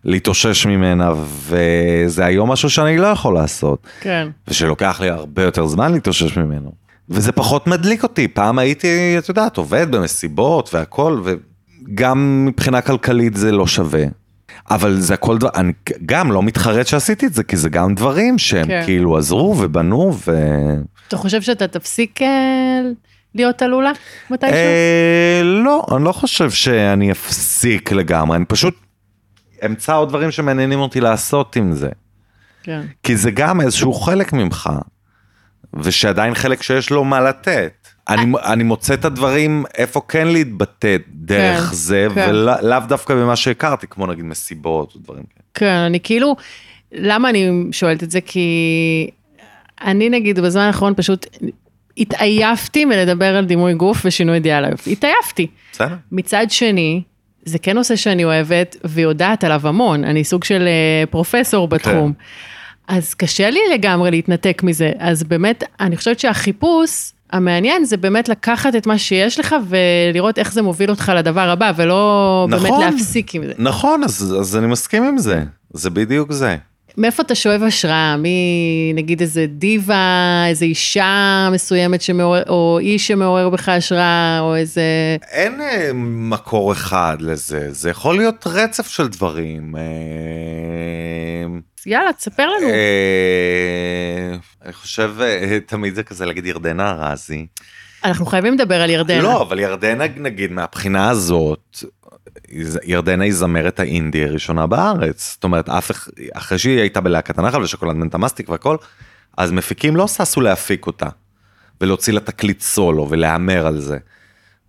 [0.05, 1.13] להתאושש ממנה,
[1.49, 3.87] וזה היום משהו שאני לא יכול לעשות.
[4.01, 4.29] כן.
[4.49, 6.73] ושלוקח לי הרבה יותר זמן להתאושש ממנו.
[7.09, 13.53] וזה פחות מדליק אותי, פעם הייתי, את יודעת, עובד במסיבות והכל, וגם מבחינה כלכלית זה
[13.53, 14.05] לא שווה.
[14.71, 15.73] אבל זה הכל דבר, אני
[16.07, 18.83] גם לא מתחרט שעשיתי את זה, כי זה גם דברים שהם כן.
[18.85, 20.37] כאילו עזרו ובנו ו...
[21.09, 22.81] אתה חושב שאתה תפסיק אה,
[23.35, 23.93] להיות עלולה
[24.31, 24.57] מתישהו?
[24.57, 28.75] אה, לא, אני לא חושב שאני אפסיק לגמרי, אני פשוט
[29.67, 31.89] אמצא עוד דברים שמעניינים אותי לעשות עם זה.
[32.63, 32.81] כן.
[33.03, 34.71] כי זה גם איזשהו חלק ממך,
[35.75, 37.86] ושעדיין חלק שיש לו מה לתת.
[38.09, 42.31] אני, אני מוצא את הדברים איפה כן להתבטא דרך כן, זה, כן.
[42.31, 45.45] ולאו דווקא במה שהכרתי, כמו נגיד מסיבות או דברים כאלה.
[45.55, 46.37] כן, אני כאילו,
[46.93, 48.21] למה אני שואלת את זה?
[48.21, 49.11] כי
[49.85, 51.27] אני נגיד בזמן האחרון פשוט
[51.99, 55.47] התעייפתי מלדבר על דימוי גוף ושינוי אידיאל היופי, התעייפתי.
[55.73, 55.97] בסדר.
[56.13, 57.03] מצד שני,
[57.45, 61.77] זה כן נושא שאני אוהבת ויודעת עליו המון, אני סוג של אה, פרופסור כן.
[61.77, 62.13] בתחום.
[62.89, 68.77] אז קשה לי לגמרי להתנתק מזה, אז באמת, אני חושבת שהחיפוש המעניין זה באמת לקחת
[68.77, 73.35] את מה שיש לך ולראות איך זה מוביל אותך לדבר הבא, ולא נכון, באמת להפסיק
[73.35, 73.53] עם זה.
[73.59, 76.57] נכון, אז, אז אני מסכים עם זה, זה בדיוק זה.
[76.97, 78.17] מאיפה אתה שואב השראה?
[78.17, 84.83] מי, נגיד איזה דיבה, איזה אישה מסוימת שמעורר, או איש שמעורר בך השראה, או איזה...
[85.31, 89.77] אין אה, מקור אחד לזה, זה יכול להיות רצף של דברים.
[89.77, 89.83] אה...
[91.87, 92.69] יאללה, תספר לנו.
[92.69, 94.37] אה...
[94.65, 95.15] אני חושב,
[95.67, 97.47] תמיד זה כזה להגיד ירדנה ארזי.
[98.05, 99.23] אנחנו חייבים לדבר על ירדנה.
[99.23, 101.85] לא, אבל ירדנה, נגיד, מהבחינה הזאת,
[102.85, 105.33] ירדנה היא זמרת האינדי הראשונה בארץ.
[105.33, 105.91] זאת אומרת, אף
[106.33, 108.77] אחרי שהיא הייתה בלהקת הנחל ושוקולד מנטה מסטיק והכל,
[109.37, 111.09] אז מפיקים לא ששו להפיק אותה,
[111.81, 113.99] ולהוציא לה תקליט סולו ולהמר על זה.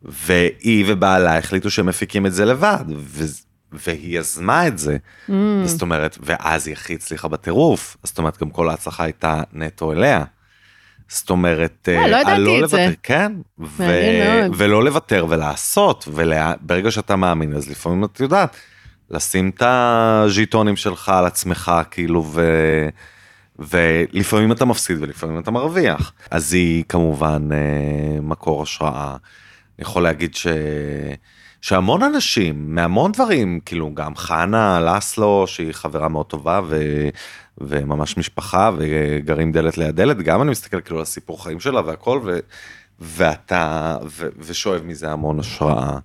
[0.04, 3.24] והיא ובעלה החליטו שהם מפיקים את זה לבד, ו...
[3.72, 4.98] והיא יזמה את זה.
[5.30, 5.32] Mm.
[5.65, 10.24] זאת אומרת, ואז היא הכי הצליחה בטירוף, זאת אומרת, גם כל ההצלחה הייתה נטו אליה.
[11.10, 12.78] זאת אומרת, אה, לא על ידעתי את זה.
[12.78, 13.84] לוותר, כן, ו-.
[14.58, 18.56] ולא לוותר ולעשות, וברגע שאתה מאמין, אז לפעמים את יודעת,
[19.10, 22.41] לשים את הז'יטונים שלך על עצמך, כאילו, ו...
[23.60, 26.13] ולפעמים אתה מפסיד ולפעמים אתה מרוויח.
[26.32, 29.12] אז היא כמובן אה, מקור השראה.
[29.12, 29.17] אני
[29.80, 30.48] יכול להגיד ש...
[31.62, 36.80] שהמון אנשים, מהמון דברים, כאילו גם חנה לסלו, שהיא חברה מאוד טובה ו...
[37.58, 42.20] וממש משפחה וגרים דלת ליד דלת, גם אני מסתכל כאילו על הסיפור חיים שלה והכל,
[42.24, 42.39] ו...
[43.00, 44.28] ואתה, ו...
[44.39, 45.98] ושואב מזה המון השראה.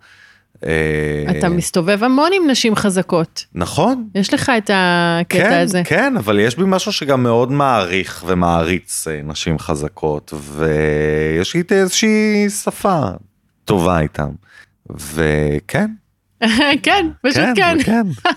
[0.65, 3.47] אה, אתה מסתובב המון עם נשים חזקות.
[3.55, 5.83] נכון, יש לך את הקטע כן, הזה.
[5.85, 12.51] כן, אבל יש בי משהו שגם מאוד מעריך ומעריץ אה, נשים חזקות, ויש לי איזושהי
[12.51, 13.01] שפה
[13.65, 14.31] טובה איתם.
[14.91, 15.91] וכן,
[16.83, 17.77] כן, פשוט כן.
[17.85, 18.07] כן.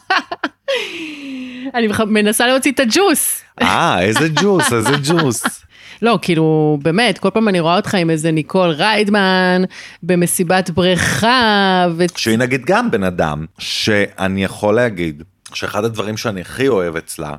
[1.73, 3.41] אני מנסה להוציא את הג'וס.
[3.61, 5.43] אה, איזה ג'וס, איזה ג'וס.
[6.01, 9.63] לא, כאילו, באמת, כל פעם אני רואה אותך עם איזה ניקול ריידמן,
[10.03, 12.03] במסיבת בריכה, ו...
[12.15, 15.23] שהיא נגיד גם בן אדם, שאני יכול להגיד
[15.53, 17.35] שאחד הדברים שאני הכי אוהב אצלה,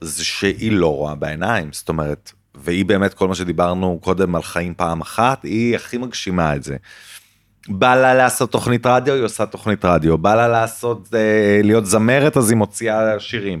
[0.00, 4.74] זה שהיא לא רואה בעיניים, זאת אומרת, והיא באמת כל מה שדיברנו קודם על חיים
[4.74, 6.76] פעם אחת, היא הכי מגשימה את זה.
[7.68, 12.36] בא לה לעשות תוכנית רדיו, היא עושה תוכנית רדיו, בא לה לעשות, אה, להיות זמרת,
[12.36, 13.60] אז היא מוציאה שירים.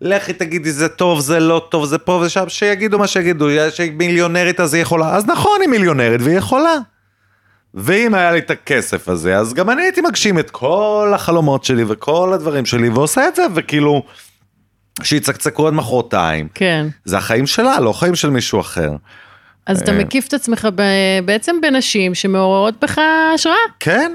[0.00, 4.60] לכי תגידי זה טוב, זה לא טוב, זה פה ושם, שיגידו מה שיגידו, שהיא מיליונרית
[4.60, 6.74] אז היא יכולה, אז נכון היא מיליונרית והיא יכולה.
[7.74, 11.84] ואם היה לי את הכסף הזה, אז גם אני הייתי מגשים את כל החלומות שלי
[11.88, 14.02] וכל הדברים שלי ועושה את זה, וכאילו,
[15.02, 16.48] שיצקצקו עד מחרתיים.
[16.54, 16.86] כן.
[17.04, 18.90] זה החיים שלה, לא חיים של מישהו אחר.
[19.68, 19.98] אז אתה אה.
[19.98, 20.68] מקיף את עצמך
[21.24, 23.00] בעצם בנשים שמעוררות בך
[23.34, 23.56] השראה.
[23.80, 24.12] כן,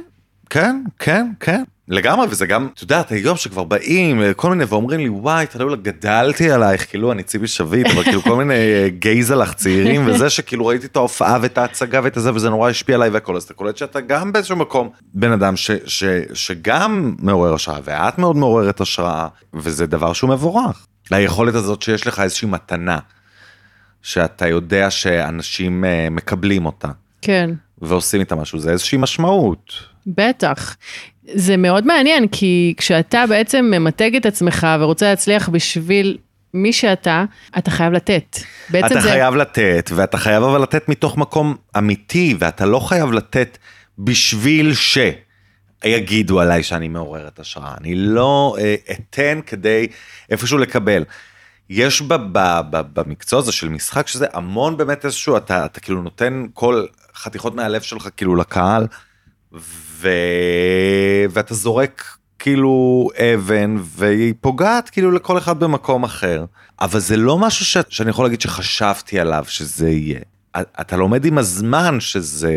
[0.49, 1.63] כן, כן, כן.
[1.87, 5.63] לגמרי, וזה גם, את יודעת, היום שכבר באים אה, כל מיני ואומרים לי, וואי, אתה
[5.63, 10.29] לא גדלתי עלייך, כאילו אני ציבי שביט, אבל כאילו כל מיני אה, גייזלח צעירים, וזה
[10.29, 13.53] שכאילו ראיתי את ההופעה ואת ההצגה ואת הזה, וזה נורא השפיע עליי והכל, אז אתה
[13.53, 18.81] קולט שאתה גם באיזשהו מקום בן אדם ש, ש, שגם מעורר השראה, ואת מאוד מעוררת
[18.81, 20.87] השראה, וזה דבר שהוא מבורך.
[21.11, 22.99] היכולת הזאת שיש לך איזושהי מתנה,
[24.03, 26.87] שאתה יודע שאנשים אה, מקבלים אותה,
[27.21, 27.49] כן.
[27.81, 29.73] ועושים איתה משהו, זה איזושהי משמעות.
[30.07, 30.75] בטח.
[31.33, 36.17] זה מאוד מעניין, כי כשאתה בעצם ממתג את עצמך ורוצה להצליח בשביל
[36.53, 37.25] מי שאתה,
[37.57, 38.37] אתה חייב לתת.
[38.69, 39.09] בעצם אתה זה...
[39.09, 43.57] חייב לתת, ואתה חייב אבל לתת מתוך מקום אמיתי, ואתה לא חייב לתת
[43.99, 44.97] בשביל ש...
[45.85, 47.73] יגידו עליי שאני מעוררת השראה.
[47.81, 49.87] אני לא אה, אתן כדי
[50.29, 51.03] איפשהו לקבל.
[51.69, 56.01] יש ב, ב, ב, במקצוע הזה של משחק שזה המון באמת איזשהו, אתה, אתה כאילו
[56.01, 58.87] נותן כל חתיכות מהלב שלך כאילו לקהל,
[59.53, 60.09] ו...
[61.29, 66.45] ואתה זורק כאילו אבן, והיא פוגעת כאילו לכל אחד במקום אחר.
[66.81, 67.77] אבל זה לא משהו ש...
[67.89, 70.19] שאני יכול להגיד שחשבתי עליו שזה יהיה.
[70.81, 72.55] אתה לומד עם הזמן שזה,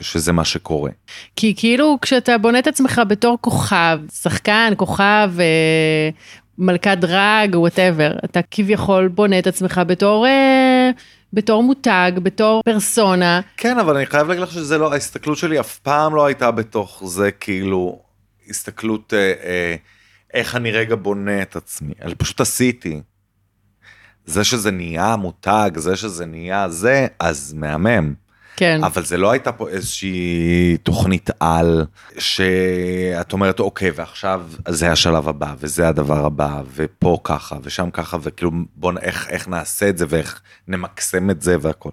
[0.00, 0.90] שזה מה שקורה.
[1.36, 6.10] כי כאילו כשאתה בונה את עצמך בתור כוכב, שחקן, כוכב, אה,
[6.58, 10.90] מלכת דראג, whatever, אתה כביכול בונה את עצמך בתור, אה,
[11.32, 13.40] בתור מותג, בתור פרסונה.
[13.56, 17.02] כן, אבל אני חייב להגיד לך שזה לא, ההסתכלות שלי אף פעם לא הייתה בתוך
[17.06, 18.02] זה כאילו
[18.48, 19.76] הסתכלות אה, אה,
[20.34, 23.00] איך אני רגע בונה את עצמי, אני פשוט עשיתי.
[24.26, 28.14] זה שזה נהיה מותג, זה שזה נהיה זה, אז מהמם.
[28.58, 28.84] כן.
[28.84, 31.84] אבל זה לא הייתה פה איזושהי תוכנית על,
[32.18, 38.50] שאת אומרת, אוקיי, ועכשיו זה השלב הבא, וזה הדבר הבא, ופה ככה, ושם ככה, וכאילו,
[38.76, 41.90] בוא, נ- איך, איך נעשה את זה, ואיך נמקסם את זה והכל.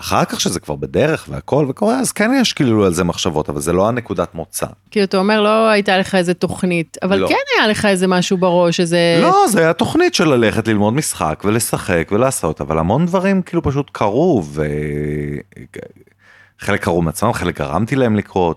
[0.00, 3.60] אחר כך שזה כבר בדרך והכל וקורה, אז כן יש כאילו על זה מחשבות, אבל
[3.60, 4.66] זה לא הנקודת מוצא.
[4.90, 7.28] כאילו אתה אומר לא הייתה לך איזה תוכנית, אבל לא.
[7.28, 9.18] כן היה לך איזה משהו בראש, איזה...
[9.22, 13.90] לא, זה היה תוכנית של ללכת ללמוד משחק ולשחק ולעשות, אבל המון דברים כאילו פשוט
[13.92, 14.42] קרו,
[16.64, 18.56] וחלק קרו מעצמם, חלק גרמתי להם לקרות.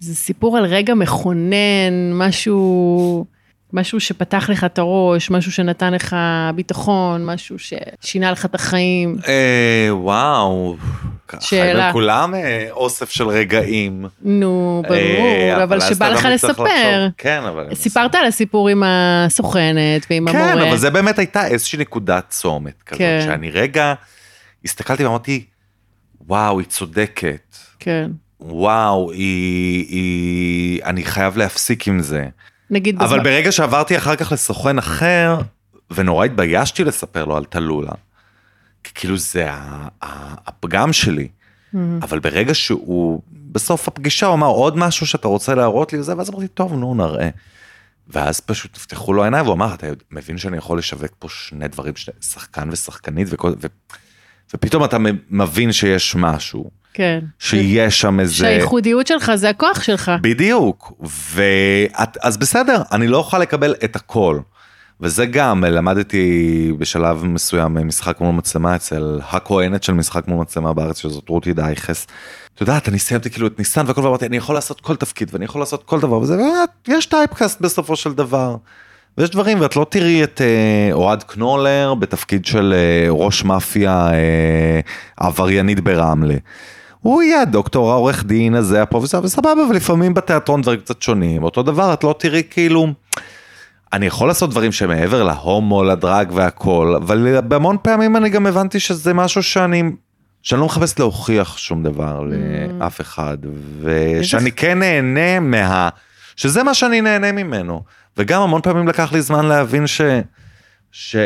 [0.00, 3.26] זה סיפור על רגע מכונן, משהו,
[3.72, 6.16] משהו שפתח לך את הראש, משהו שנתן לך
[6.54, 9.16] ביטחון, משהו ששינה לך את החיים.
[9.28, 10.76] אה, וואו.
[11.40, 11.80] שאלה.
[11.80, 14.04] חיים כולם אה, אוסף של רגעים.
[14.22, 16.50] נו, ברור, אה, אבל אז שבא לך לספר.
[16.50, 17.12] לחשוב.
[17.18, 17.74] כן, אבל...
[17.74, 20.68] סיפרת על הסיפור עם הסוכנת ועם כן, המורה.
[20.68, 23.22] אבל זה באמת הייתה איזושהי נקודת צומת כזאת, כן.
[23.26, 23.94] שאני רגע
[24.64, 25.44] הסתכלתי ואמרתי,
[26.26, 27.56] וואו, היא צודקת.
[27.78, 28.10] כן.
[28.40, 30.84] וואו, היא, היא...
[30.84, 32.28] אני חייב להפסיק עם זה.
[32.70, 33.22] נגיד אבל בזמן...
[33.22, 35.38] ברגע שעברתי אחר כך לסוכן אחר,
[35.90, 37.92] ונורא התביישתי לספר לו על טלולה,
[38.84, 39.48] כי כאילו זה
[40.46, 41.28] הפגם שלי.
[42.02, 46.30] אבל ברגע שהוא, בסוף הפגישה הוא אמר עוד משהו שאתה רוצה להראות לי וזה, ואז
[46.30, 47.28] אמרתי, טוב, נו, נראה.
[48.08, 51.96] ואז פשוט נפתחו לו העיניים, והוא אמר, אתה מבין שאני יכול לשווק פה שני דברים,
[51.96, 53.66] שני, שחקן ושחקנית, וכל, ו,
[54.54, 54.96] ופתאום אתה
[55.30, 57.20] מבין שיש משהו, כן.
[57.38, 58.34] שיש שם איזה...
[58.34, 60.12] שהייחודיות שלך זה הכוח שלך.
[60.20, 60.92] בדיוק,
[61.32, 64.38] ואת, אז בסדר, אני לא אוכל לקבל את הכל.
[65.00, 70.98] וזה גם, למדתי בשלב מסוים משחק מול מצלמה אצל הכהנת של משחק מול מצלמה בארץ,
[70.98, 72.06] שזאת רותי דייכס.
[72.54, 75.44] את יודעת, אני סיימתי כאילו את ניסן והכל ואמרתי, אני יכול לעשות כל תפקיד ואני
[75.44, 78.56] יכול לעשות כל דבר, וזה באמת, יש טייפקאסט בסופו של דבר.
[79.18, 84.80] ויש דברים, ואת לא תראי את אה, אוהד קנולר בתפקיד של אה, ראש מאפיה אה,
[85.16, 86.34] עבריינית ברמלה.
[87.00, 91.42] הוא יהיה הדוקטור העורך דין הזה, הפרופסור, וסבבה, ולפעמים בתיאטרון דברים קצת שונים.
[91.42, 92.86] אותו דבר, את לא תראי כאילו...
[93.92, 99.14] אני יכול לעשות דברים שמעבר להומו, לדרג והכל, אבל בהמון פעמים אני גם הבנתי שזה
[99.14, 99.82] משהו שאני,
[100.42, 102.32] שאני לא מחפש להוכיח שום דבר mm.
[102.80, 103.38] לאף אחד,
[103.82, 105.88] ושאני כן נהנה מה...
[106.36, 107.82] שזה מה שאני נהנה ממנו.
[108.16, 110.00] וגם המון פעמים לקח לי זמן להבין ש...
[110.92, 111.16] ש...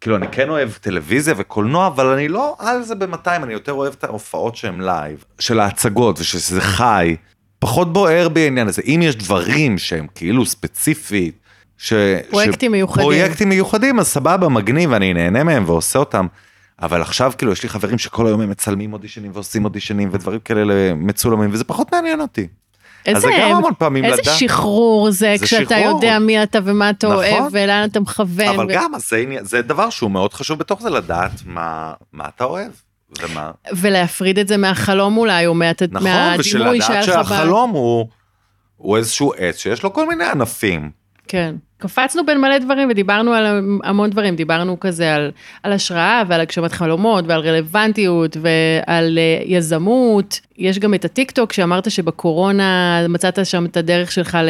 [0.00, 3.94] כאילו אני כן אוהב טלוויזיה וקולנוע, אבל אני לא על זה ב-200, אני יותר אוהב
[3.98, 7.16] את ההופעות שהן live, של ההצגות ושזה חי.
[7.58, 8.82] פחות בוער בי העניין הזה.
[8.86, 11.38] אם יש דברים שהם כאילו ספציפית,
[11.78, 11.92] ש...
[12.30, 12.72] פרויקטים ש...
[12.72, 13.02] מיוחדים.
[13.02, 16.26] פרויקטים מיוחדים, אז סבבה, מגניב, אני נהנה מהם ועושה אותם.
[16.82, 20.94] אבל עכשיו כאילו יש לי חברים שכל היום הם מצלמים אודישנים ועושים אודישנים ודברים כאלה
[20.94, 22.48] מצולמים, וזה פחות מעניין אותי.
[23.06, 24.32] איזה, אז זה גם המון פעמים איזה לדע...
[24.32, 26.04] שחרור זה, זה כשאתה שחרור.
[26.04, 27.18] יודע מי אתה ומה אתה נכון.
[27.18, 28.48] אוהב ולאן אתה מכוון.
[28.54, 28.68] אבל ו...
[28.74, 32.72] גם, זה, זה דבר שהוא מאוד חשוב בתוך זה לדעת מה, מה אתה אוהב.
[33.22, 33.50] ומה...
[33.72, 37.08] ולהפריד את זה מהחלום אולי, או מה, נכון, מהדימוי שהיה לך.
[37.08, 38.08] נכון, ושלדעת שהחלום הוא,
[38.76, 40.90] הוא איזשהו עץ שיש לו כל מיני ענפים.
[41.28, 41.54] כן.
[41.82, 43.46] קפצנו בין מלא דברים ודיברנו על
[43.84, 45.30] המון דברים, דיברנו כזה על,
[45.62, 50.40] על השראה ועל הגשמת חלומות ועל רלוונטיות ועל uh, יזמות.
[50.58, 54.48] יש גם את הטיק טוק שאמרת שבקורונה מצאת שם את הדרך שלך ל...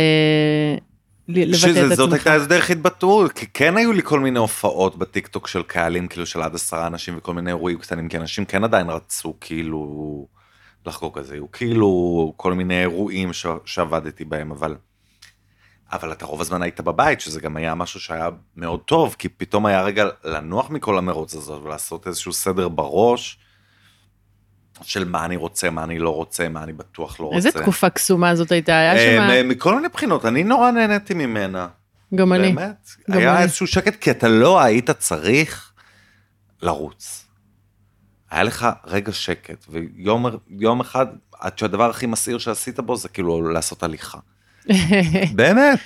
[1.28, 1.94] לבטא את עצמך.
[1.94, 5.62] זאת הייתה איזה דרך התבטאות, כי כן היו לי כל מיני הופעות בטיק טוק של
[5.62, 9.34] קהלים, כאילו של עד עשרה אנשים וכל מיני אירועים קטנים, כי אנשים כן עדיין רצו
[9.40, 10.26] כאילו
[10.86, 13.46] לחגוג את זה, היו כאילו כל מיני אירועים ש...
[13.64, 14.74] שעבדתי בהם, אבל...
[15.92, 19.66] אבל אתה רוב הזמן היית בבית, שזה גם היה משהו שהיה מאוד טוב, כי פתאום
[19.66, 23.38] היה רגע לנוח מכל המרוץ הזאת ולעשות איזשהו סדר בראש.
[24.82, 27.36] של מה אני רוצה, מה אני לא רוצה, מה אני בטוח לא רוצה.
[27.36, 29.30] איזה תקופה קסומה זאת הייתה, היה שם...
[29.30, 31.68] אה, מכל מיני בחינות, אני נורא נהניתי ממנה.
[32.14, 32.52] גם אני.
[32.52, 32.88] באמת.
[33.08, 33.42] היה אני.
[33.42, 35.72] איזשהו שקט, כי אתה לא היית צריך
[36.62, 37.26] לרוץ.
[38.30, 41.06] היה לך רגע שקט, ויום אחד,
[41.40, 44.18] עד שהדבר הכי מסעיר שעשית בו זה כאילו לעשות הליכה.
[45.34, 45.80] באמת.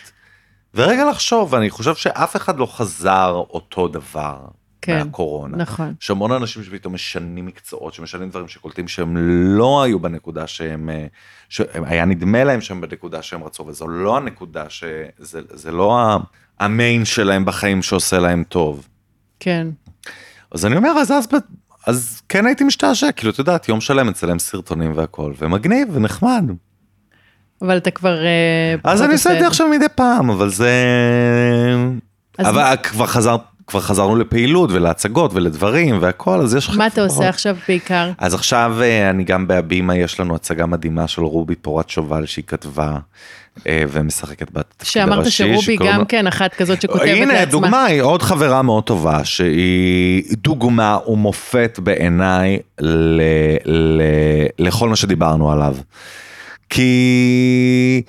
[0.75, 4.39] ורגע לחשוב, אני חושב שאף אחד לא חזר אותו דבר
[4.83, 5.57] כן, מהקורונה.
[5.57, 5.95] נכון.
[6.03, 9.17] יש המון אנשים שפתאום משנים מקצועות, שמשנים דברים שקולטים שהם
[9.57, 11.07] לא היו בנקודה שהם, אה,
[11.49, 16.19] שהיה נדמה להם שהם בנקודה שהם רצו, וזו לא הנקודה, שזה זה לא
[16.61, 18.89] המיין שלהם בחיים שעושה להם טוב.
[19.41, 19.69] כן.
[20.51, 21.29] אז אני אומר, אז, אז,
[21.87, 26.45] אז כן הייתי משתעשע, כאילו, את יודעת, יום שלם מצלם סרטונים והכל, ומגניב ונחמד.
[27.63, 28.25] אבל אתה כבר...
[28.25, 30.73] אה, אז אני עושה את זה עכשיו מדי פעם, אבל זה...
[32.39, 33.37] אבל כבר חזר...
[33.67, 36.77] כבר חזרנו לפעילות ולהצגות ולדברים והכל, אז יש לך...
[36.77, 38.11] מה אתה עושה עכשיו בעיקר?
[38.19, 42.45] אז עכשיו אה, אני גם בהבימה, יש לנו הצגה מדהימה של רובי פורת שובל שהיא
[42.47, 42.97] כתבה
[43.67, 45.31] אה, ומשחקת בתפקיד הראשי.
[45.31, 47.33] שאמרת שרובי גם כן אחת כזאת שכותבת לעצמה.
[47.33, 52.59] הנה, דוגמה, היא עוד חברה מאוד טובה, שהיא דוגמה ומופת בעיניי
[54.59, 55.77] לכל מה שדיברנו עליו.
[56.71, 58.03] כי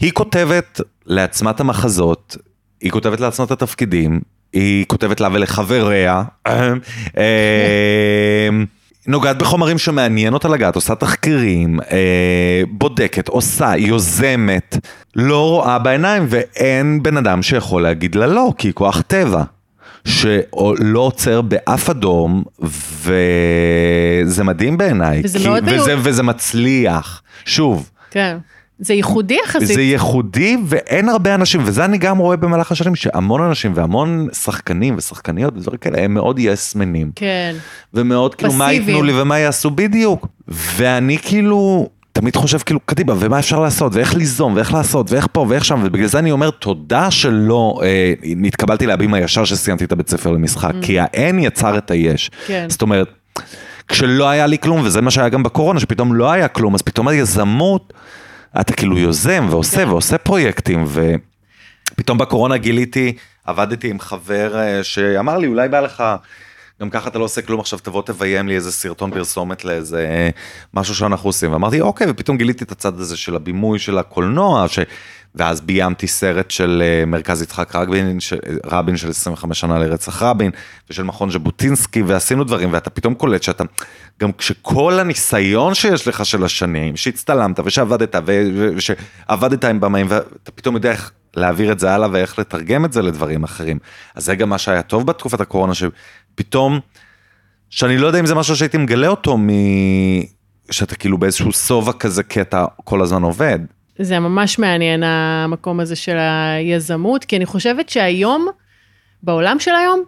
[0.00, 2.36] היא כותבת לעצמה את המחזות,
[2.80, 4.20] היא כותבת לעצמה את התפקידים,
[4.52, 6.74] היא כותבת לה ולחבריה, אה,
[9.06, 14.76] נוגעת בחומרים שמעניין אותה לגעת, עושה תחקירים, אה, בודקת, עושה, יוזמת,
[15.16, 19.42] לא רואה בעיניים, ואין בן אדם שיכול להגיד לה לא, כי היא כוח טבע.
[20.04, 22.42] שלא עוצר באף אדום,
[23.02, 25.20] וזה מדהים בעיניי.
[25.24, 27.22] וזה כי, מאוד וזה, וזה מצליח.
[27.44, 28.38] שוב, כן.
[28.78, 29.68] זה ייחודי יחסית.
[29.68, 34.94] זה ייחודי ואין הרבה אנשים, וזה אני גם רואה במהלך השנים, שהמון אנשים והמון שחקנים
[34.96, 37.10] ושחקניות ודברים כאלה, הם מאוד יסמנים.
[37.14, 37.56] כן.
[37.94, 40.26] ומאוד כאילו, מה ייתנו לי ומה יעשו בדיוק.
[40.48, 41.88] ואני כאילו...
[42.12, 45.80] תמיד חושב כאילו קדימה ומה אפשר לעשות ואיך ליזום ואיך לעשות ואיך פה ואיך שם
[45.84, 50.72] ובגלל זה אני אומר תודה שלא אה, נתקבלתי להבימה ישר שסיימתי את הבית ספר למשחק
[50.74, 50.86] mm.
[50.86, 52.30] כי האין יצר את היש.
[52.46, 52.66] כן.
[52.68, 53.08] זאת אומרת
[53.88, 57.08] כשלא היה לי כלום, וזה מה שהיה גם בקורונה, שפתאום לא היה כלום, אז פתאום
[57.08, 57.92] היזמות,
[58.60, 59.88] אתה כאילו יוזם ועושה כן.
[59.88, 60.84] ועושה פרויקטים,
[61.94, 63.12] ופתאום בקורונה גיליתי,
[63.44, 66.04] עבדתי עם חבר אה, שאמר לי, אולי בא לך
[66.80, 70.30] גם ככה אתה לא עושה כלום, עכשיו תבוא תביים לי איזה סרטון פרסומת לאיזה אה,
[70.74, 71.52] משהו שאנחנו עושים.
[71.52, 74.78] ואמרתי, אוקיי, ופתאום גיליתי את הצד הזה של הבימוי של הקולנוע, ש...
[75.34, 78.32] ואז ביימתי סרט של אה, מרכז יצחק רבין, ש...
[78.64, 80.50] רבין של 25 שנה לרצח רבין,
[80.90, 83.64] ושל מכון ז'בוטינסקי, ועשינו דברים, ואתה פתאום קולט שאתה,
[84.20, 88.14] גם כשכל הניסיון שיש לך של השנים, שהצטלמת ושעבדת.
[88.76, 93.02] ושעבדת עם במאים, ואתה פתאום יודע איך להעביר את זה הלאה ואיך לתרגם את זה
[93.02, 93.78] לדברים אחרים.
[94.14, 96.80] אז זה גם מה שהיה טוב בתקופת הקורונה, שפתאום,
[97.70, 99.48] שאני לא יודע אם זה משהו שהייתי מגלה אותו מ...
[100.70, 103.58] שאתה כאילו באיזשהו שובע כזה, כי אתה כל הזמן עובד.
[103.98, 108.46] זה ממש מעניין המקום הזה של היזמות, כי אני חושבת שהיום,
[109.22, 110.02] בעולם של היום,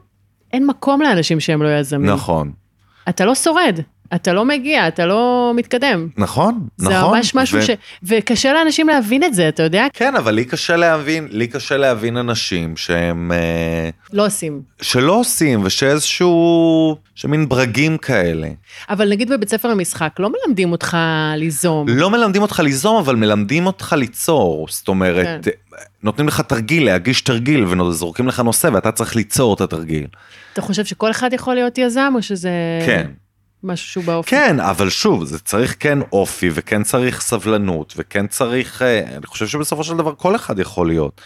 [0.53, 2.11] אין מקום לאנשים שהם לא יזמים.
[2.11, 2.53] נכון.
[3.09, 3.81] אתה לא שורד.
[4.15, 6.09] אתה לא מגיע, אתה לא מתקדם.
[6.17, 7.01] נכון, זה נכון.
[7.01, 7.71] זה ממש משהו ו- ש...
[8.03, 9.87] וקשה לאנשים להבין את זה, אתה יודע?
[9.93, 14.63] כן, אבל לי קשה להבין, לי קשה להבין אנשים שהם, אה, לא עושים.
[14.83, 18.49] שלא עושים, ושאיזשהו, שמין ברגים כאלה.
[18.91, 20.97] אבל נגיד בבית ספר למשחק, לא מלמדים אותך
[21.37, 21.89] ליזום.
[21.89, 24.67] לא מלמדים אותך ליזום, אבל מלמדים אותך ליצור.
[24.71, 25.51] זאת אומרת, כן.
[26.03, 30.07] נותנים לך תרגיל, להגיש תרגיל, וזורקים לך נושא, ואתה צריך ליצור את התרגיל.
[30.53, 32.51] אתה חושב שכל אחד יכול להיות יזם, או שזה
[32.87, 33.07] כן.
[33.65, 34.31] משהו שהוא באופי?
[34.31, 39.47] כן, אבל שוב, זה צריך כן אופי, וכן צריך סבלנות, וכן צריך, אה, אני חושב
[39.47, 41.21] שבסופו של דבר כל אחד יכול להיות.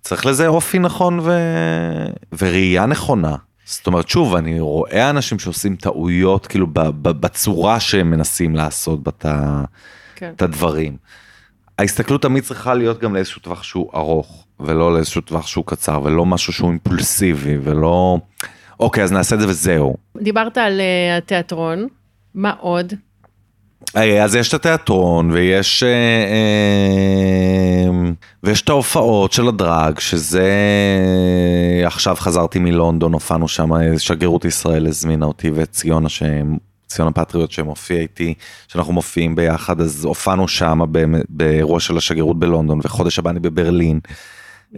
[0.00, 1.32] צריך לזה אופי נכון ו...
[2.38, 3.36] וראייה נכונה.
[3.64, 6.66] זאת אומרת, שוב, אני רואה אנשים שעושים טעויות, כאילו,
[7.02, 9.26] בצורה שהם מנסים לעשות בת...
[9.26, 9.64] ה-
[10.14, 10.32] כן.
[10.36, 10.96] את הדברים.
[11.78, 16.26] ההסתכלות תמיד צריכה להיות גם לאיזשהו טווח שהוא ארוך, ולא לאיזשהו טווח שהוא קצר, ולא
[16.26, 18.18] משהו שהוא אימפולסיבי, ולא...
[18.80, 19.96] אוקיי, אז נעשה את זה וזהו.
[20.22, 21.88] דיברת על אה, התיאטרון,
[22.34, 22.92] מה עוד?
[23.96, 25.88] אה, אז יש את התיאטרון ויש אה,
[28.42, 30.48] ויש את ההופעות של הדרג שזה
[31.84, 36.56] עכשיו חזרתי מלונדון הופענו שם שגרירות ישראל הזמינה אותי ואת ציונה שהם
[36.86, 38.34] ציונה פטריוט שמופיע איתי
[38.68, 40.80] שאנחנו מופיעים ביחד אז הופענו שם
[41.28, 44.00] באירוע של השגרירות בלונדון וחודש הבא אני בברלין.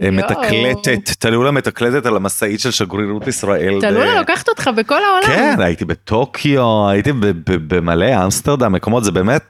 [0.01, 0.11] אה.
[0.11, 3.81] מתקלטת, תלולה מתקלטת על המשאית של שגרירות ישראל.
[3.81, 5.27] תלולה לוקחת אותך בכל העולם.
[5.27, 7.11] כן, הייתי בטוקיו, הייתי
[7.45, 9.41] במלא אמסטרדם, מקומות, זה באמת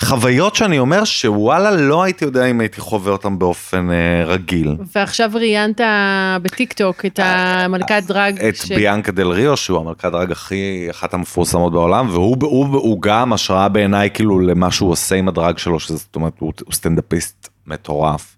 [0.00, 4.76] חוויות שאני אומר שוואלה לא הייתי יודע אם הייתי חווה אותם באופן אה, רגיל.
[4.94, 5.80] ועכשיו ראיינת
[6.42, 8.40] בטיק טוק את המלכת דרג.
[8.40, 13.02] את ש- ביאנקה דל ריו שהוא המלכת דרג הכי אחת המפורסמות בעולם והוא הוא, הוא
[13.02, 17.48] גם השראה בעיניי כאילו למה שהוא עושה עם הדרג שלו שזה זאת אומרת הוא סטנדאפיסט
[17.66, 18.36] מטורף.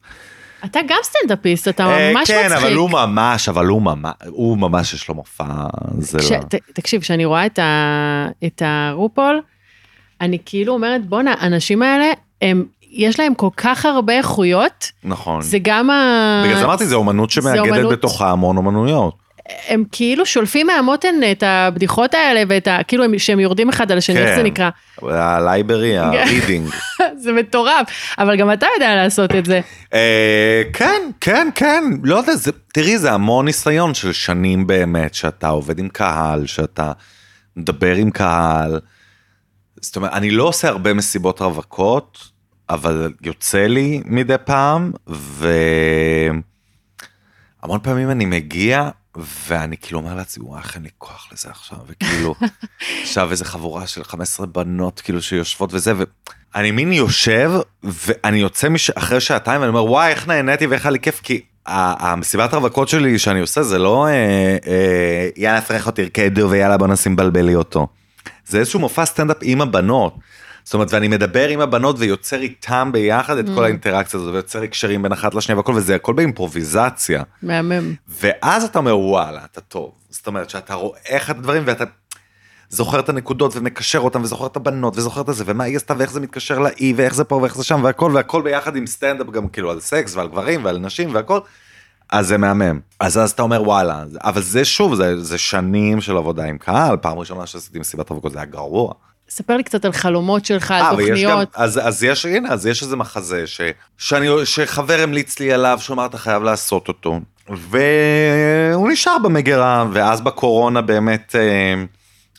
[0.64, 2.64] אתה גם סטנדאפיסט, אתה אה, ממש כן מצחיק.
[2.64, 5.44] אבל הוא ממש אבל הוא ממש הוא ממש יש לו מופע
[5.98, 6.38] זה לא.
[6.72, 7.46] תקשיב, כשאני רואה
[8.46, 9.40] את הרופול,
[10.20, 12.06] אני כאילו אומרת, בואנה, האנשים האלה,
[12.42, 15.42] הם, יש להם כל כך הרבה איכויות, נכון.
[15.42, 16.42] זה גם ה...
[16.44, 19.27] בגלל זה אמרתי זה אומנות שמאגדת בתוכה המון אומנויות.
[19.68, 22.78] הם כאילו שולפים מהמותן את הבדיחות האלה, ואת ה...
[22.88, 24.46] כאילו, הם- שהם יורדים אחד על השני, איך זה כן.
[24.46, 24.70] נקרא?
[25.02, 26.68] ה library, ה reading.
[27.22, 27.88] זה מטורף,
[28.18, 29.60] אבל גם אתה יודע לעשות את זה.
[29.94, 35.48] אה, כן, כן, כן, לא יודע, זה, תראי, זה המון ניסיון של שנים באמת, שאתה
[35.48, 36.92] עובד עם קהל, שאתה
[37.56, 38.80] מדבר עם קהל.
[39.80, 42.18] זאת אומרת, אני לא עושה הרבה מסיבות רווקות,
[42.70, 46.40] אבל יוצא לי מדי פעם, והמון
[47.82, 48.88] פעמים אני מגיע,
[49.48, 52.34] ואני כאילו אומר לעצמי, וואי, איך אין לי כוח לזה עכשיו, וכאילו,
[53.02, 55.92] עכשיו איזה חבורה של 15 בנות כאילו שיושבות וזה,
[56.54, 57.52] ואני מין יושב,
[57.82, 58.90] ואני יוצא מש...
[58.90, 63.18] אחרי שעתיים, ואני אומר, וואי, איך נהניתי ואיך היה לי כיף, כי המסיבת הרווקות שלי
[63.18, 64.12] שאני עושה, זה לא, אה,
[64.66, 67.86] אה, יאללה, פרחות תרקדו, ויאללה, בוא נשים בלבלי אותו.
[68.46, 70.14] זה איזשהו מופע סטנדאפ עם הבנות.
[70.68, 75.02] זאת אומרת, ואני מדבר עם הבנות ויוצר איתם ביחד את כל האינטראקציה הזאת, ויוצר הקשרים
[75.02, 77.22] בין אחת לשנייה והכל, וזה הכל באימפרוביזציה.
[77.42, 77.94] מהמם.
[78.08, 79.92] ואז אתה אומר, וואלה, אתה טוב.
[80.10, 81.84] זאת אומרת, שאתה רואה איך הדברים, ואתה
[82.68, 86.12] זוכר את הנקודות ומקשר אותם, וזוכר את הבנות, וזוכר את זה, ומה היא עשתה, ואיך
[86.12, 89.48] זה מתקשר לאי, ואיך זה פה, ואיך זה שם, והכל, והכל ביחד עם סטנדאפ גם
[89.48, 91.38] כאילו על סקס, ועל גברים, ועל נשים, והכל.
[92.10, 92.80] אז זה מהמם.
[93.00, 96.96] אז אז אתה אומר וואלה, אבל זה שוב, זה, זה שנים של עבודה עם קהל,
[96.96, 98.92] פעם ראשונה שעשיתי מסיבת אבוקות זה היה גרוע.
[99.30, 101.48] ספר לי קצת על חלומות שלך, על אה, גם, תוכניות.
[101.54, 103.60] אז, אז יש, הנה, אז יש איזה מחזה ש,
[103.98, 107.20] שאני, שחבר המליץ לי עליו, שהוא אמר, אתה חייב לעשות אותו.
[107.48, 111.84] והוא נשאר במגירה, ואז בקורונה באמת אה,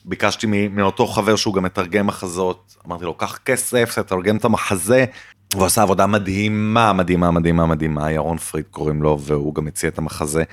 [0.05, 5.05] ביקשתי מאותו חבר שהוא גם מתרגם מחזות, אמרתי לו, קח כסף, תתרגם את המחזה.
[5.53, 9.97] הוא עשה עבודה מדהימה, מדהימה, מדהימה, מדהימה, ירון פריד קוראים לו, והוא גם הציע את
[9.97, 10.43] המחזה.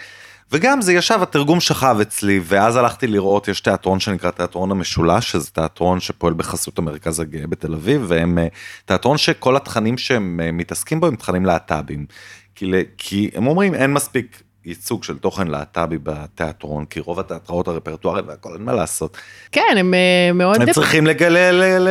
[0.53, 5.51] וגם זה ישב, התרגום שכב אצלי, ואז הלכתי לראות, יש תיאטרון שנקרא תיאטרון המשולש, שזה
[5.51, 8.47] תיאטרון שפועל בחסות המרכז הגאה בתל אביב, והם אה,
[8.85, 12.07] תיאטרון שכל התכנים שהם אה, מתעסקים בו הם תכנים להט"בים.
[12.55, 18.29] כי, כי הם אומרים, אין מספיק ייצוג של תוכן להט"בי בתיאטרון, כי רוב התיאטראות הרפרטואריים
[18.29, 19.17] והכל, אין מה לעשות.
[19.53, 20.63] כן, הם אה, מאוד...
[20.63, 21.07] הם צריכים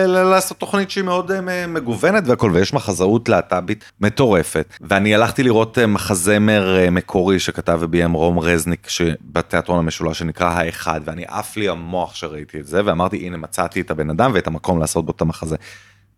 [0.07, 4.73] לעשות תוכנית שהיא מאוד אה, מגוונת והכל, ויש מחזאות להט"בית מטורפת.
[4.81, 8.87] ואני הלכתי לראות אה, מחזמר מקורי שכתב וביים רום רזניק
[9.21, 13.91] בתיאטרון המשולש שנקרא האחד, ואני עף לי המוח שראיתי את זה, ואמרתי, הנה מצאתי את
[13.91, 15.55] הבן אדם ואת המקום לעשות בו את המחזה.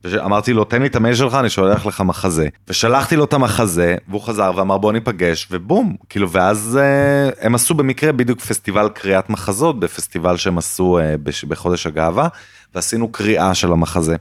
[0.05, 2.47] אמרתי לו תן לי את המייל שלך אני שולח לך מחזה.
[2.67, 7.73] ושלחתי לו את המחזה והוא חזר ואמר בוא ניפגש ובום כאילו ואז אה, הם עשו
[7.73, 11.15] במקרה בדיוק פסטיבל קריאת מחזות בפסטיבל שהם עשו אה,
[11.47, 12.27] בחודש הגאווה
[12.75, 14.15] ועשינו קריאה של המחזה.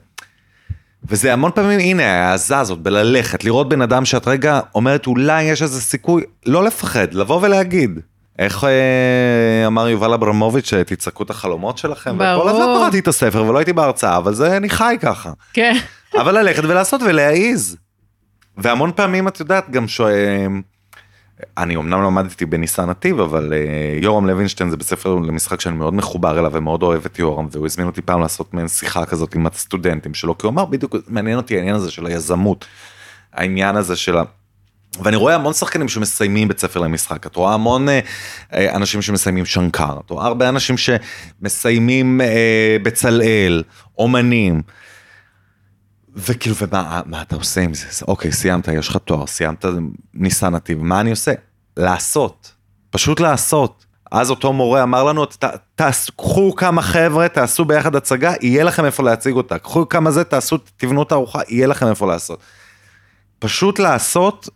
[1.09, 5.63] וזה המון פעמים הנה ההעזה הזאת בללכת לראות בן אדם שאת רגע אומרת אולי יש
[5.63, 8.01] איזה סיכוי לא לפחד לבוא ולהגיד
[8.39, 12.19] איך אה, אמר יובל אברמוביץ', תצעקו את החלומות שלכם?
[12.19, 12.41] ברור.
[12.41, 15.33] וכל הזמן קראתי את הספר ולא הייתי בהרצאה, אבל זה, אני חי ככה.
[15.53, 15.77] כן.
[16.21, 17.77] אבל ללכת ולעשות ולהעיז.
[18.57, 20.01] והמון פעמים את יודעת גם ש...
[21.59, 26.39] אני אמנם למדתי בניסן נתיב, אבל uh, יורם לוינשטיין זה בספר למשחק שאני מאוד מחובר
[26.39, 30.15] אליו ומאוד אוהב את יורם, והוא הזמין אותי פעם לעשות מעין שיחה כזאת עם הסטודנטים
[30.15, 32.65] שלו, כי הוא אמר בדיוק, מעניין אותי העניין הזה של היזמות,
[33.33, 34.23] העניין הזה של ה...
[35.03, 38.01] ואני רואה המון שחקנים שמסיימים בית ספר למשחק, את רואה המון אה,
[38.55, 43.63] אה, אנשים שמסיימים שנקר, את רואה הרבה אנשים שמסיימים אה, בצלאל,
[43.99, 44.63] אומנים.
[46.17, 47.87] וכאילו, ומה מה אתה עושה עם זה?
[48.09, 49.65] אוקיי, סיימת, יש לך תואר, סיימת
[50.15, 51.33] ניסן נתיב, מה אני עושה?
[51.77, 52.53] לעשות,
[52.91, 53.87] פשוט לעשות.
[54.13, 55.25] אז אותו מורה אמר לנו,
[56.17, 59.59] קחו כמה חבר'ה, תעשו ביחד הצגה, יהיה לכם איפה להציג אותה.
[59.59, 62.41] קחו כמה זה, תעשו, תבנו את הארוחה, יהיה לכם איפה לעשות.
[63.39, 64.49] פשוט לעשות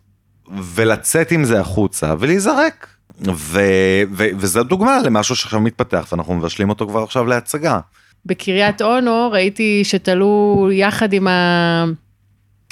[0.57, 2.87] ולצאת עם זה החוצה ולהיזרק.
[3.35, 7.79] ו- ו- וזו דוגמה למשהו שעכשיו מתפתח ואנחנו מבשלים אותו כבר עכשיו להצגה.
[8.25, 11.27] בקריית אונו ראיתי שתלו יחד עם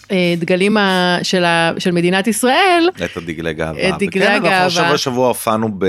[0.09, 0.77] הדגלים
[1.23, 2.89] של, ה- של מדינת ישראל.
[3.05, 3.89] את הדגלי גאווה.
[3.89, 4.49] את דגלי הגאווה.
[4.49, 5.85] וכן, אנחנו שבוע שבוע הופענו ב...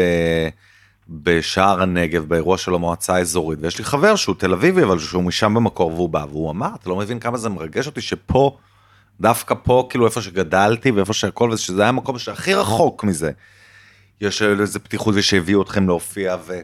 [1.08, 5.54] בשער הנגב באירוע של המועצה האזורית ויש לי חבר שהוא תל אביבי אבל שהוא משם
[5.54, 8.56] במקור והוא בא והוא אמר אתה לא מבין כמה זה מרגש אותי שפה
[9.20, 13.30] דווקא פה, כאילו איפה שגדלתי ואיפה שהכל, ושזה היה המקום שהכי רחוק מזה.
[14.20, 16.60] יש איזה פתיחות ושהביאו אתכם להופיע, ו...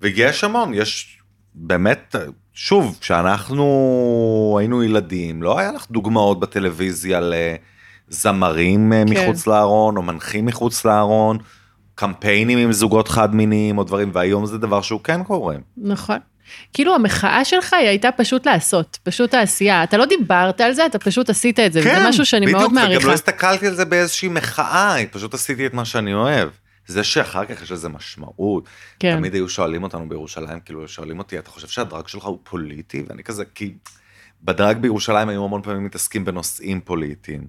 [0.00, 1.18] ויש המון, יש
[1.54, 2.14] באמת,
[2.52, 7.20] שוב, כשאנחנו היינו ילדים, לא היה לך דוגמאות בטלוויזיה
[8.10, 9.12] לזמרים אה, כן.
[9.12, 11.38] מחוץ לארון, או מנחים מחוץ לארון,
[11.94, 15.56] קמפיינים עם זוגות חד מיניים או דברים, והיום זה דבר שהוא כן קורה.
[15.76, 16.18] נכון.
[16.72, 19.84] כאילו המחאה שלך היא הייתה פשוט לעשות, פשוט העשייה.
[19.84, 22.60] אתה לא דיברת על זה, אתה פשוט עשית את זה, כן, וזה משהו שאני בדיוק,
[22.60, 22.98] מאוד מעריכה.
[22.98, 26.48] וגם לא הסתכלתי על זה באיזושהי מחאה, פשוט עשיתי את מה שאני אוהב.
[26.86, 28.64] זה שאחר כך יש לזה משמעות.
[28.98, 29.16] כן.
[29.16, 33.04] תמיד היו שואלים אותנו בירושלים, כאילו שואלים אותי, אתה חושב שהדרג שלך הוא פוליטי?
[33.08, 33.74] ואני כזה, כי
[34.42, 37.46] בדרג בירושלים היו המון פעמים מתעסקים בנושאים פוליטיים.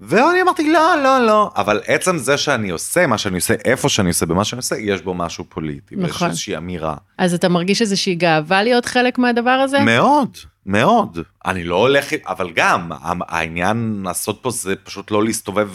[0.00, 4.08] ואני אמרתי לא לא לא אבל עצם זה שאני עושה מה שאני עושה איפה שאני
[4.08, 6.04] עושה במה שאני עושה יש בו משהו פוליטי נכון.
[6.04, 6.94] ויש איזושהי אמירה.
[7.18, 9.80] אז אתה מרגיש איזושהי גאווה להיות חלק מהדבר הזה?
[9.80, 10.36] מאוד
[10.66, 12.90] מאוד אני לא הולך אבל גם
[13.28, 15.68] העניין לעשות פה זה פשוט לא להסתובב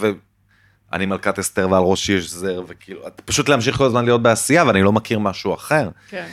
[0.91, 4.83] ואני מלכת אסתר ועל ראשי יש זר וכאילו פשוט להמשיך כל הזמן להיות בעשייה ואני
[4.83, 5.89] לא מכיר משהו אחר.
[6.09, 6.27] כן.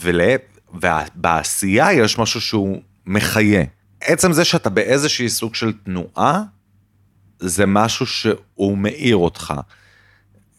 [0.00, 0.36] ולה,
[0.74, 3.64] ובעשייה יש משהו שהוא מחיה.
[4.00, 6.42] עצם זה שאתה באיזשהי סוג של תנועה.
[7.40, 9.54] זה משהו שהוא מאיר אותך.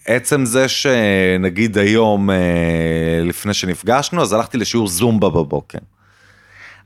[0.05, 5.80] עצם זה שנגיד היום, אה, לפני שנפגשנו, אז הלכתי לשיעור זומבה בבוקר.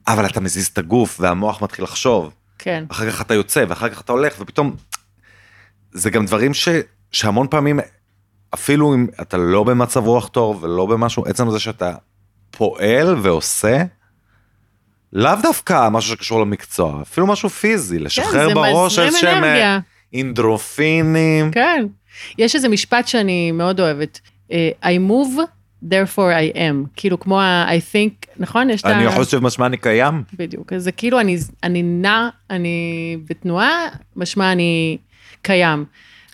[0.07, 2.33] אבל אתה מזיז את הגוף והמוח מתחיל לחשוב.
[2.59, 2.83] כן.
[2.91, 4.75] אחר כך אתה יוצא ואחר כך אתה הולך ופתאום...
[5.93, 6.69] זה גם דברים ש,
[7.11, 7.79] שהמון פעמים,
[8.53, 11.95] אפילו אם אתה לא במצב רוח טוב ולא במשהו, עצם זה שאתה
[12.51, 13.83] פועל ועושה,
[15.13, 19.43] לאו דווקא משהו שקשור למקצוע, אפילו משהו פיזי, לשחרר כן, בראש איזשהם
[20.13, 21.51] אינדרופינים.
[21.51, 21.85] כן,
[22.37, 24.53] יש איזה משפט שאני מאוד אוהבת, uh,
[24.83, 25.39] I move,
[25.83, 28.69] therefore I am, כאילו כמו ה-I think, נכון?
[28.69, 28.91] יש את ה...
[28.91, 30.23] אני חושב משמע אני קיים.
[30.33, 34.97] בדיוק, זה כאילו אני, אני נע, אני בתנועה, משמע אני
[35.41, 35.85] קיים.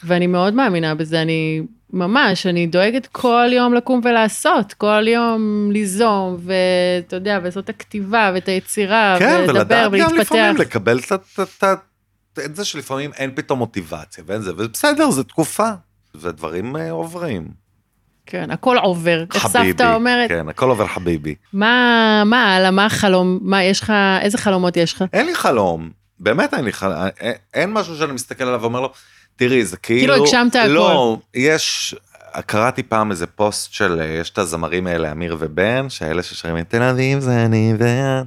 [0.04, 1.62] ואני מאוד מאמינה בזה, אני
[1.94, 8.32] ממש, אני דואגת כל יום לקום ולעשות, כל יום ליזום, ואתה יודע, ולעשות את הכתיבה
[8.34, 9.94] ואת היצירה, כן, ולדבר ולהתפתח.
[9.94, 11.00] כן, ולדעת גם לפעמים לקבל
[12.46, 15.70] את זה שלפעמים אין פתאום מוטיבציה ואין זה, ובסדר, זו תקופה,
[16.16, 17.48] ודברים uh, עוברים.
[18.26, 20.30] כן, הכל עובר, איך סבתא אומרת.
[20.30, 21.36] כן, הכל עובר חביבי.
[21.54, 25.04] מה, מה הלאה, מה החלום, מה יש לך, איזה חלומות יש לך?
[25.14, 28.94] אין לי חלום, באמת אין לי חלום, אין, אין משהו שאני מסתכל עליו ואומר לו,
[29.38, 30.14] תראי, זה כאילו...
[30.14, 30.68] כאילו הגשמת הכל.
[30.68, 31.96] לא, יש,
[32.46, 36.84] קראתי פעם איזה פוסט של, יש את הזמרים האלה, אמיר ובן, שאלה ששרים את תל
[36.84, 38.26] אביב זה אני ואת.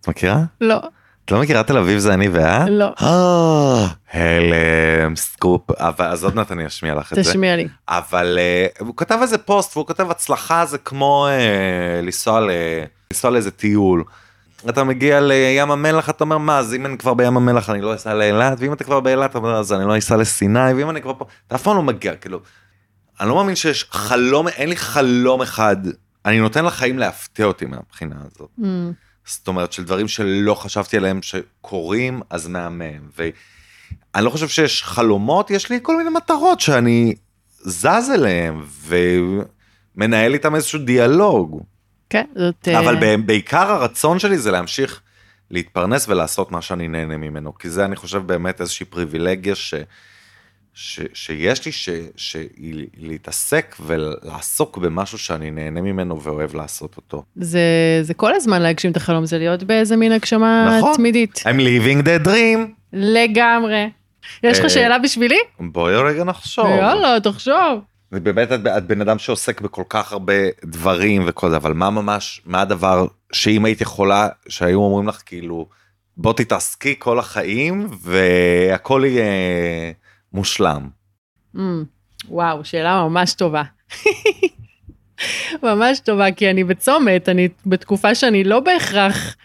[0.00, 0.42] את מכירה?
[0.60, 0.80] לא.
[1.24, 2.68] את לא מכירה תל אביב זה אני ואת?
[2.68, 2.92] לא.
[3.02, 7.30] אה, הלם, סקופ, אבל אז עוד מעט אני אשמיע לך את זה.
[7.30, 7.68] תשמיע לי.
[7.88, 14.04] אבל אה, הוא כתב איזה פוסט והוא כותב הצלחה זה כמו אה, לנסוע לאיזה טיול.
[14.68, 17.94] אתה מגיע לים המלח אתה אומר מה אז אם אני כבר בים המלח אני לא
[17.94, 21.02] אסע לאילת ואם אתה כבר באילת אתה אומר אז אני לא אסע לסיני ואם אני
[21.02, 22.40] כבר פה אתה אף פעם לא מגיע כאילו.
[23.20, 25.76] אני לא מאמין שיש חלום אין לי חלום אחד
[26.24, 28.50] אני נותן לחיים להפתיע אותי מהבחינה הזאת.
[28.60, 28.62] ממ.
[29.26, 35.50] זאת אומרת של דברים שלא חשבתי עליהם שקורים אז מהמם ואני לא חושב שיש חלומות
[35.50, 37.14] יש לי כל מיני מטרות שאני
[37.60, 41.62] זז אליהם ומנהל איתם איזשהו דיאלוג
[42.14, 42.68] כן, זאת...
[42.68, 45.00] אה, אבל בעיקר הרצון שלי זה להמשיך
[45.50, 49.74] להתפרנס ולעשות מה שאני נהנה ממנו כי זה אני חושב באמת איזושהי פריבילגיה ש...
[50.74, 57.22] ש, שיש לי ש, שהיא להתעסק ולעסוק במשהו שאני נהנה ממנו ואוהב לעשות אותו.
[57.36, 57.60] זה,
[58.02, 60.94] זה כל הזמן להגשים את החלום, זה להיות באיזה מין הגשמה נכון.
[60.94, 61.38] תמידית.
[61.38, 62.58] I'm living the dream.
[62.92, 63.90] לגמרי.
[64.42, 65.38] יש לך אה, שאלה בשבילי?
[65.60, 66.66] בואי רגע נחשוב.
[66.66, 67.80] יאללה, תחשוב.
[68.12, 70.34] ובאמת את, את בן אדם שעוסק בכל כך הרבה
[70.64, 75.68] דברים וכל זה, אבל מה ממש, מה הדבר שאם היית יכולה, שהיו אומרים לך כאילו,
[76.16, 79.24] בוא תתעסקי כל החיים והכל יהיה
[80.32, 80.88] מושלם.
[81.56, 81.58] Mm,
[82.28, 83.62] וואו, שאלה ממש טובה.
[85.62, 89.36] ממש טובה, כי אני בצומת, אני בתקופה שאני לא בהכרח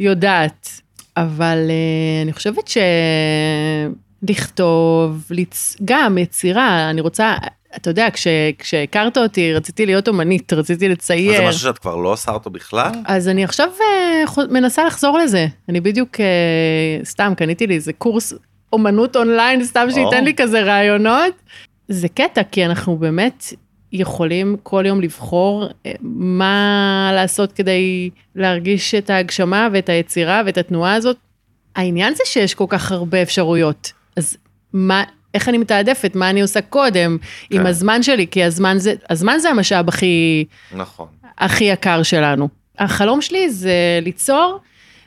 [0.00, 0.68] יודעת,
[1.16, 2.64] אבל uh, אני חושבת
[4.22, 5.76] שלכתוב, לצ...
[5.84, 7.34] גם יצירה, אני רוצה,
[7.76, 8.26] אתה יודע, כש...
[8.58, 11.36] כשהכרת אותי, רציתי להיות אומנית, רציתי אז לצייר.
[11.36, 12.90] זה משהו שאת כבר לא עושה אותו בכלל?
[13.04, 13.68] אז אני עכשיו
[14.26, 15.46] uh, מנסה לחזור לזה.
[15.68, 18.32] אני בדיוק, uh, סתם קניתי לי איזה קורס
[18.72, 20.24] אומנות אונליין, סתם שייתן או.
[20.24, 21.34] לי כזה רעיונות.
[21.88, 23.44] זה קטע, כי אנחנו באמת
[23.92, 30.94] יכולים כל יום לבחור אה, מה לעשות כדי להרגיש את ההגשמה ואת היצירה ואת התנועה
[30.94, 31.16] הזאת.
[31.76, 33.92] העניין זה שיש כל כך הרבה אפשרויות.
[34.16, 34.36] אז
[34.72, 35.04] מה,
[35.36, 36.12] איך אני מתעדפת?
[36.14, 37.16] מה אני עושה קודם
[37.50, 37.66] עם כן.
[37.66, 38.26] הזמן שלי?
[38.30, 40.44] כי הזמן זה, הזמן זה המשאב הכי...
[40.72, 41.06] נכון.
[41.38, 42.48] הכי יקר שלנו.
[42.78, 44.58] החלום שלי זה ליצור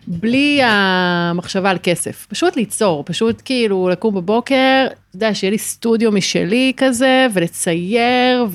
[0.08, 2.28] בלי המחשבה על כסף.
[2.30, 8.48] פשוט ליצור, פשוט כאילו לקום בבוקר, אתה יודע, שיהיה לי סטודיו משלי כזה, ולצייר,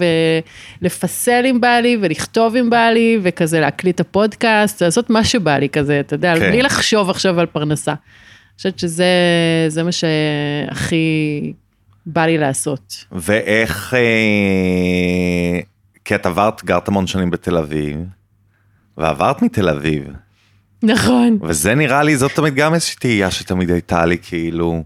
[0.81, 5.59] ולפסל אם בא לי, ולכתוב אם בא לי, וכזה להקליט את הפודקאסט, לעשות מה שבא
[5.59, 6.51] לי כזה, אתה יודע, כן.
[6.51, 7.93] בלי לחשוב עכשיו על פרנסה.
[7.93, 9.07] אני חושבת שזה
[9.69, 11.53] זה מה שהכי
[12.07, 13.05] בא לי לעשות.
[13.13, 15.61] ואיך, אה,
[16.05, 17.97] כי את עברת, גרת המון שנים בתל אביב,
[18.97, 20.09] ועברת מתל אביב,
[20.85, 21.39] נכון.
[21.43, 24.85] וזה נראה לי, זאת תמיד גם איזושהי תהייה שתמיד הייתה לי, כאילו,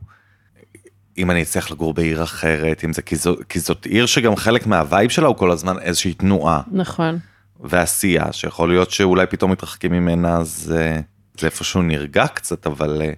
[1.18, 4.66] אם אני אצליח לגור בעיר אחרת, אם זה, כי, זו, כי זאת עיר שגם חלק
[4.66, 7.18] מהווייב שלה הוא כל הזמן איזושהי תנועה נכון.
[7.60, 11.00] ועשייה, שיכול להיות שאולי פתאום מתרחקים ממנה, אז אה,
[11.40, 13.12] זה איפשהו נרגע קצת, אבל אה,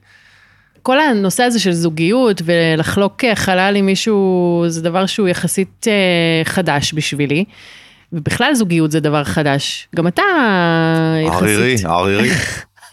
[0.83, 6.95] כל הנושא הזה של זוגיות ולחלוק חלל עם מישהו זה דבר שהוא יחסית אה, חדש
[6.95, 7.45] בשבילי.
[8.12, 9.89] ובכלל זוגיות זה דבר חדש.
[9.97, 10.22] גם אתה
[11.26, 11.87] ערירי, יחסית.
[11.87, 12.31] ערירי.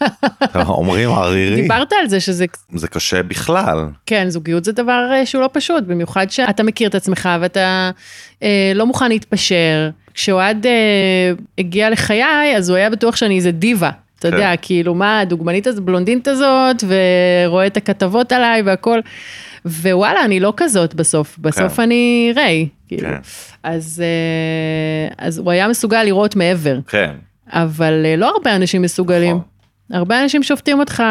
[0.55, 3.85] אומרים ערירי, דיברת על זה שזה, זה קשה בכלל.
[4.05, 7.91] כן, זוגיות זה דבר אה, שהוא לא פשוט, במיוחד שאתה מכיר את עצמך ואתה
[8.43, 9.89] אה, לא מוכן להתפשר.
[10.13, 13.91] כשאוהד אה, הגיע לחיי, אז הוא היה בטוח שאני איזה דיבה.
[14.20, 14.34] אתה כן.
[14.34, 18.99] יודע, כאילו, מה, הדוגמנית הזאת, בלונדינית הזאת, ורואה את הכתבות עליי והכל.
[19.65, 21.82] ווואלה, אני לא כזאת בסוף, בסוף כן.
[21.82, 22.68] אני ריי.
[22.88, 23.09] כאילו.
[23.09, 23.18] כן.
[23.63, 27.11] אז, אה, אז הוא היה מסוגל לראות מעבר, כן.
[27.47, 29.36] אבל אה, לא הרבה אנשים מסוגלים.
[29.36, 29.57] נכון.
[29.91, 31.03] הרבה אנשים שופטים אותך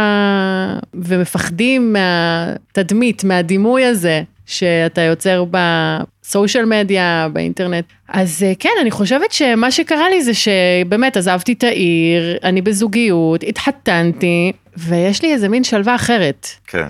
[0.94, 7.84] ומפחדים מהתדמית, מהדימוי הזה שאתה יוצר בסושיאל מדיה, באינטרנט.
[8.08, 13.42] אז אה, כן, אני חושבת שמה שקרה לי זה שבאמת עזבתי את העיר, אני בזוגיות,
[13.42, 16.48] התחתנתי, ויש לי איזה מין שלווה אחרת.
[16.66, 16.86] כן.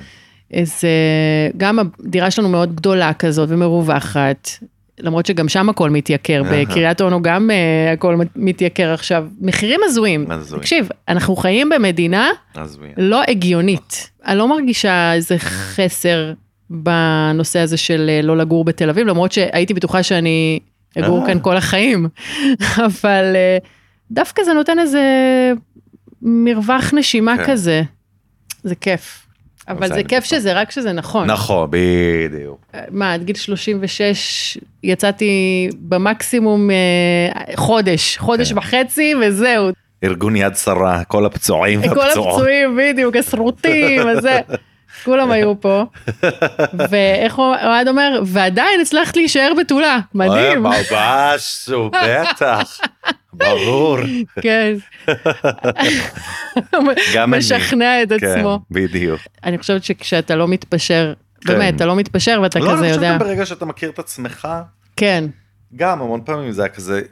[0.52, 0.88] איזה,
[1.56, 4.48] גם הדירה שלנו מאוד גדולה כזאת ומרווחת,
[4.98, 6.42] למרות שגם שם הכל מתייקר.
[6.52, 10.26] בקריית אונו גם uh, הכל מתייקר עכשיו, מחירים הזויים.
[10.30, 10.60] הזוי.
[10.60, 12.86] תקשיב, אנחנו חיים במדינה עזבי.
[12.96, 14.10] לא הגיונית.
[14.26, 16.32] אני לא מרגישה איזה חסר
[16.70, 20.58] בנושא הזה של אה, לא לגור בתל אביב, למרות שהייתי בטוחה שאני
[20.98, 21.26] אגור אה.
[21.26, 22.08] כאן כל החיים,
[22.86, 23.58] אבל אה,
[24.10, 25.02] דווקא זה נותן איזה
[26.22, 27.44] מרווח נשימה כן.
[27.46, 27.82] כזה.
[28.62, 29.22] זה כיף.
[29.68, 30.38] אבל זה כיף בטוח.
[30.38, 31.30] שזה רק שזה נכון.
[31.30, 32.72] נכון, בדיוק.
[32.90, 36.70] מה, עד גיל 36 יצאתי במקסימום
[37.54, 38.58] חודש, חודש כן.
[38.58, 39.70] וחצי וזהו.
[40.04, 42.34] ארגון יד שרה, כל הפצועים כל והפצועות.
[42.34, 44.40] הפצועים, בדיוק, הסרוטים, וזה.
[45.06, 45.84] כולם היו פה.
[46.90, 50.62] ואיך אוהד אומר, ועדיין הצלחת להישאר בתולה, מדהים.
[50.62, 52.80] ממש, בטח.
[53.32, 53.98] ברור.
[54.40, 54.74] כן.
[57.14, 57.38] גם אני.
[57.38, 58.60] משכנע את כן, עצמו.
[58.70, 59.20] בדיוק.
[59.44, 61.52] אני חושבת שכשאתה לא מתפשר, כן.
[61.52, 63.12] באמת, אתה לא מתפשר ואתה לא, כזה אני יודע.
[63.12, 64.48] חושב שברגע שאתה מכיר את עצמך,
[64.96, 65.24] כן,
[65.76, 67.02] גם המון פעמים זה היה כזה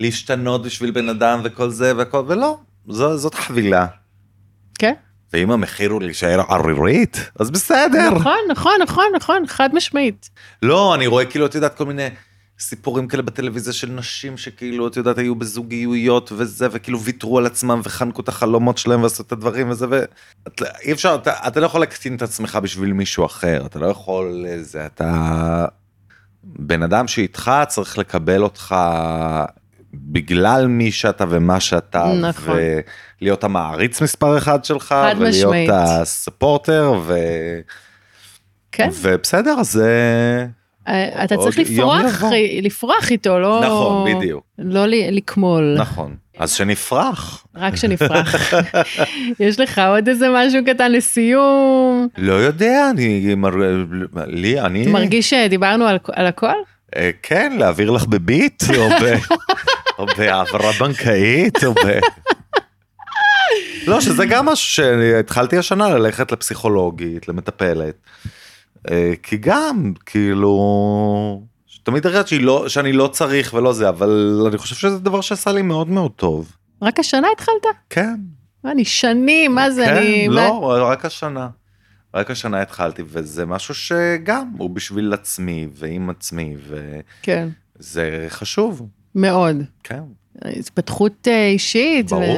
[0.00, 3.86] להשתנות בשביל בן אדם וכל זה והכל, ולא, זאת חבילה.
[4.78, 4.94] כן.
[5.32, 8.10] ואם המחיר הוא להישאר ערירית, אז בסדר.
[8.10, 10.30] נכון, נכון, נכון, נכון, חד משמעית.
[10.62, 12.08] לא, אני רואה כאילו, את יודעת, כל מיני
[12.58, 17.80] סיפורים כאלה בטלוויזיה של נשים שכאילו, את יודעת, היו בזוגיות וזה, וכאילו ויתרו על עצמם
[17.84, 22.16] וחנקו את החלומות שלהם ועשו את הדברים וזה, ואי אפשר, אתה, אתה לא יכול להקטין
[22.16, 25.66] את עצמך בשביל מישהו אחר, אתה לא יכול, זה, אתה...
[26.44, 28.74] בן אדם שאיתך צריך לקבל אותך
[29.94, 32.56] בגלל מי שאתה ומה שאתה, נכון.
[33.20, 35.70] ולהיות המעריץ מספר אחד שלך, חד ולהיות משמעית.
[35.72, 37.14] הספורטר, ו...
[38.72, 38.88] כן.
[39.02, 40.46] ובסדר, זה...
[40.88, 42.22] אה, אתה צריך לפרוח.
[42.62, 43.60] לפרוח איתו, לא...
[43.66, 44.44] נכון, בדיוק.
[44.58, 46.16] לא לקמול, נכון.
[46.38, 47.46] אז שנפרח.
[47.56, 48.52] רק שנפרח.
[49.40, 52.08] יש לך עוד איזה משהו קטן לסיום?
[52.18, 53.34] לא יודע, אני...
[54.26, 54.82] לי, אני...
[54.82, 56.52] אתה מרגיש שדיברנו על- על הכל?
[56.96, 58.94] אה, כן, להעביר לך בביט, או, ב...
[59.98, 61.78] או בהעברה בנקאית, או ב...
[63.86, 67.94] לא, שזה גם משהו שהתחלתי השנה ללכת לפסיכולוגית, למטפלת.
[68.90, 71.42] אה, כי גם, כאילו...
[71.82, 75.62] תמיד הרגשתי לא, שאני לא צריך ולא זה, אבל אני חושב שזה דבר שעשה לי
[75.62, 76.56] מאוד מאוד טוב.
[76.82, 77.66] רק השנה התחלת?
[77.90, 78.14] כן.
[78.64, 80.28] אני שנים, מה זה, כן, אני...
[80.28, 81.48] לא, מה- רק השנה.
[82.14, 86.56] רק השנה התחלתי, וזה משהו שגם הוא בשביל עצמי ועם עצמי,
[87.22, 88.86] כן, וזה חשוב.
[89.14, 89.56] מאוד.
[89.84, 90.00] כן,
[90.44, 92.36] התפתחות אה, אישית, ברור.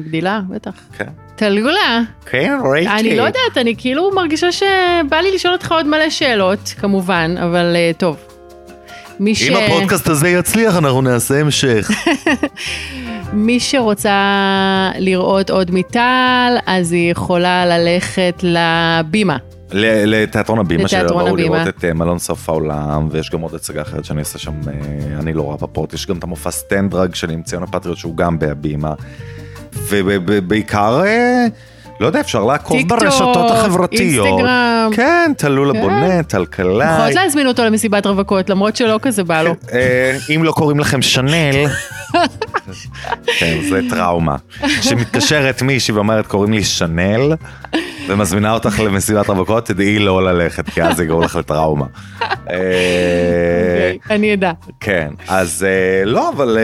[0.00, 0.72] וגדילה, בטח.
[0.98, 1.08] כן.
[1.36, 2.90] טלולה, כן, ראיתי.
[2.90, 7.76] אני לא יודעת, אני כאילו מרגישה שבא לי לשאול אותך עוד מלא שאלות, כמובן, אבל
[7.76, 8.16] אה, טוב.
[9.20, 9.42] מי, ש...
[9.50, 11.90] אם הפודקאסט הזה יצליח, אנחנו נעשה המשך.
[13.32, 19.36] מי שרוצה לראות עוד מטל, אז היא יכולה ללכת לבימה.
[19.72, 21.36] לתיאטרון הבימה, שבאו.
[21.36, 24.72] לראות את אה, מלון סוף העולם, ויש גם עוד הצגה אחרת שאני עושה שם, אה,
[25.20, 28.38] אני לא רואה בפורט, יש גם את המופע סטנדרג שלי עם ציון הפטריוט שהוא גם
[28.38, 28.94] בהבימה.
[29.72, 31.46] ובעיקר, אה,
[32.00, 34.26] לא יודע, אפשר לעקוב ברשתות החברתיות.
[34.26, 34.90] אינסטגרם.
[34.96, 35.80] כן, תלולה כן.
[35.80, 36.94] בונט, טלקלעי.
[36.94, 39.54] יכולות להזמין אותו למסיבת רווקות, למרות שלא כזה בא לו.
[39.72, 41.66] אה, אם לא קוראים לכם שנל,
[43.38, 44.36] כן, זה טראומה.
[44.82, 47.32] שמתקשרת מישהי ואומרת קוראים לי שנל,
[48.08, 51.86] ומזמינה אותך למסיבת רווקות, תדעי לא ללכת, כי אז יגרום לך לטראומה.
[52.22, 54.52] אה, אוקיי, אני אדע.
[54.80, 56.58] כן, אז אה, לא, אבל...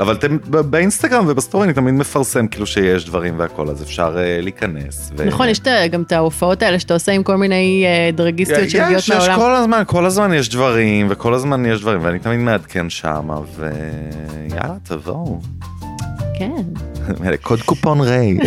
[0.00, 4.38] אה, אבל אתם באינסטגרם ובסטורי אני תמיד מפרסם כאילו שיש דברים והכל, אז אפשר אה,
[4.42, 5.10] להיכנס.
[5.16, 8.10] ו- נכון, יש את ה- גם את ההופעות האלה שאתה עושה עם כל מיני אה,
[8.12, 9.36] דרגיסטיות שמגיעות יש, יש מהעולם.
[9.36, 14.74] כל הזמן, כל הזמן יש דברים, וכל הזמן יש דברים, ואני תמיד מעדכן שם, ויאללה,
[14.82, 15.40] תבואו.
[16.38, 16.62] כן.
[17.42, 18.38] קוד קופון ריי.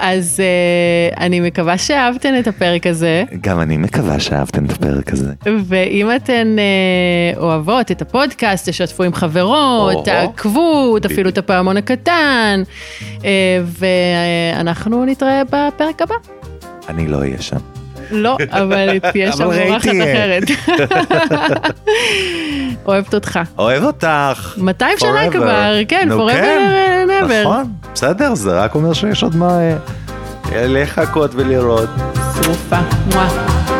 [0.00, 5.32] אז אה, אני מקווה שאהבתן את הפרק הזה, גם אני מקווה שאהבתם את הפרק הזה.
[5.64, 10.04] ואם אתן אה, אוהבות את הפודקאסט, תשתפו עם חברות.
[10.04, 12.62] תעקבו, תפעילו את הפעמון הקטן,
[13.24, 16.14] אה, ואנחנו נתראה בפרק הבא.
[16.88, 17.69] אני לא אהיה שם.
[18.10, 19.88] לא, אבל תהיה שם אורחת.
[19.88, 20.42] אחרת.
[22.86, 23.40] אוהבת אותך.
[23.58, 24.54] אוהב אותך.
[24.56, 25.30] 200 שנה.
[25.30, 27.06] כבר, כן, forever כן.
[27.08, 27.44] and ever.
[27.44, 29.76] נכון, בסדר, זה רק אומר שיש עוד מה אה,
[30.52, 31.88] לחכות ולראות.
[32.42, 32.76] שרופה.
[33.14, 33.79] מואה.